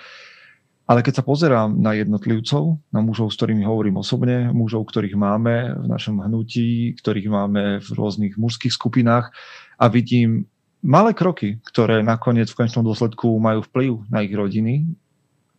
Ale 0.83 1.01
keď 1.07 1.23
sa 1.23 1.25
pozerám 1.25 1.79
na 1.79 1.95
jednotlivcov, 1.95 2.83
na 2.91 3.01
mužov, 3.01 3.31
s 3.31 3.39
ktorými 3.39 3.63
hovorím 3.63 4.03
osobne, 4.03 4.51
mužov, 4.51 4.91
ktorých 4.91 5.15
máme 5.15 5.79
v 5.79 5.87
našom 5.87 6.19
hnutí, 6.19 6.99
ktorých 6.99 7.29
máme 7.31 7.63
v 7.79 7.89
rôznych 7.95 8.35
mužských 8.35 8.75
skupinách 8.75 9.31
a 9.79 9.85
vidím 9.87 10.51
malé 10.83 11.15
kroky, 11.15 11.63
ktoré 11.63 12.03
nakoniec 12.03 12.51
v 12.51 12.59
konečnom 12.59 12.83
dôsledku 12.83 13.31
majú 13.39 13.63
vplyv 13.71 14.11
na 14.11 14.27
ich 14.27 14.35
rodiny, 14.35 14.91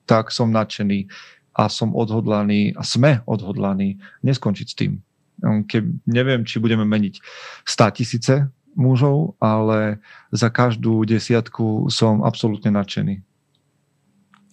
tak 0.04 0.36
som 0.36 0.52
nadšený 0.52 1.08
a 1.56 1.72
som 1.72 1.96
odhodlaný 1.96 2.76
a 2.76 2.84
sme 2.84 3.24
odhodlaní 3.24 4.04
neskončiť 4.28 4.68
s 4.68 4.76
tým. 4.76 5.00
Keď 5.40 5.84
neviem, 6.04 6.44
či 6.44 6.60
budeme 6.60 6.84
meniť 6.84 7.24
100 7.64 7.98
tisíce 7.98 8.34
mužov, 8.76 9.40
ale 9.40 10.04
za 10.36 10.52
každú 10.52 11.08
desiatku 11.08 11.88
som 11.88 12.26
absolútne 12.26 12.74
nadšený. 12.74 13.33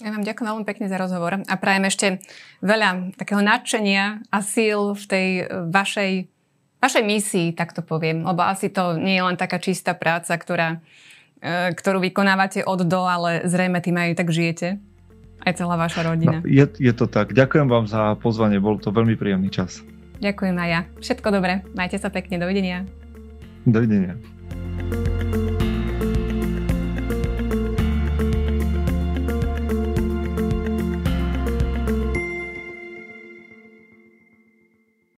Ja 0.01 0.17
vám 0.17 0.25
ďakujem 0.25 0.49
veľmi 0.49 0.65
pekne 0.65 0.89
za 0.89 0.97
rozhovor 0.97 1.45
a 1.45 1.55
prajem 1.61 1.85
ešte 1.85 2.07
veľa 2.65 3.13
takého 3.21 3.45
nadšenia 3.45 4.33
a 4.33 4.39
síl 4.41 4.97
v 4.97 5.05
tej 5.05 5.29
vašej, 5.69 6.13
vašej 6.81 7.05
misii, 7.05 7.49
tak 7.53 7.77
to 7.77 7.85
poviem. 7.85 8.25
Lebo 8.25 8.41
asi 8.41 8.73
to 8.73 8.97
nie 8.97 9.21
je 9.21 9.25
len 9.29 9.37
taká 9.37 9.61
čistá 9.61 9.93
práca, 9.93 10.33
ktorá, 10.33 10.81
e, 11.45 11.77
ktorú 11.77 12.01
vykonávate 12.01 12.65
od 12.65 12.89
do, 12.89 13.05
ale 13.05 13.45
zrejme 13.45 13.85
tým 13.85 14.01
aj 14.01 14.17
tak 14.17 14.33
žijete. 14.33 14.81
Aj 15.41 15.53
celá 15.57 15.77
vaša 15.77 16.05
rodina. 16.05 16.41
No, 16.41 16.49
je, 16.49 16.65
je 16.81 16.93
to 16.97 17.05
tak. 17.05 17.37
Ďakujem 17.37 17.69
vám 17.69 17.85
za 17.85 18.17
pozvanie, 18.21 18.61
bol 18.61 18.81
to 18.81 18.93
veľmi 18.93 19.21
príjemný 19.21 19.53
čas. 19.53 19.85
Ďakujem 20.21 20.57
aj 20.57 20.69
ja. 20.69 20.81
Všetko 21.01 21.29
dobré. 21.33 21.65
Majte 21.73 21.97
sa 21.97 22.13
pekne. 22.13 22.37
Dovidenia. 22.37 22.85
Dovidenia. 23.65 24.17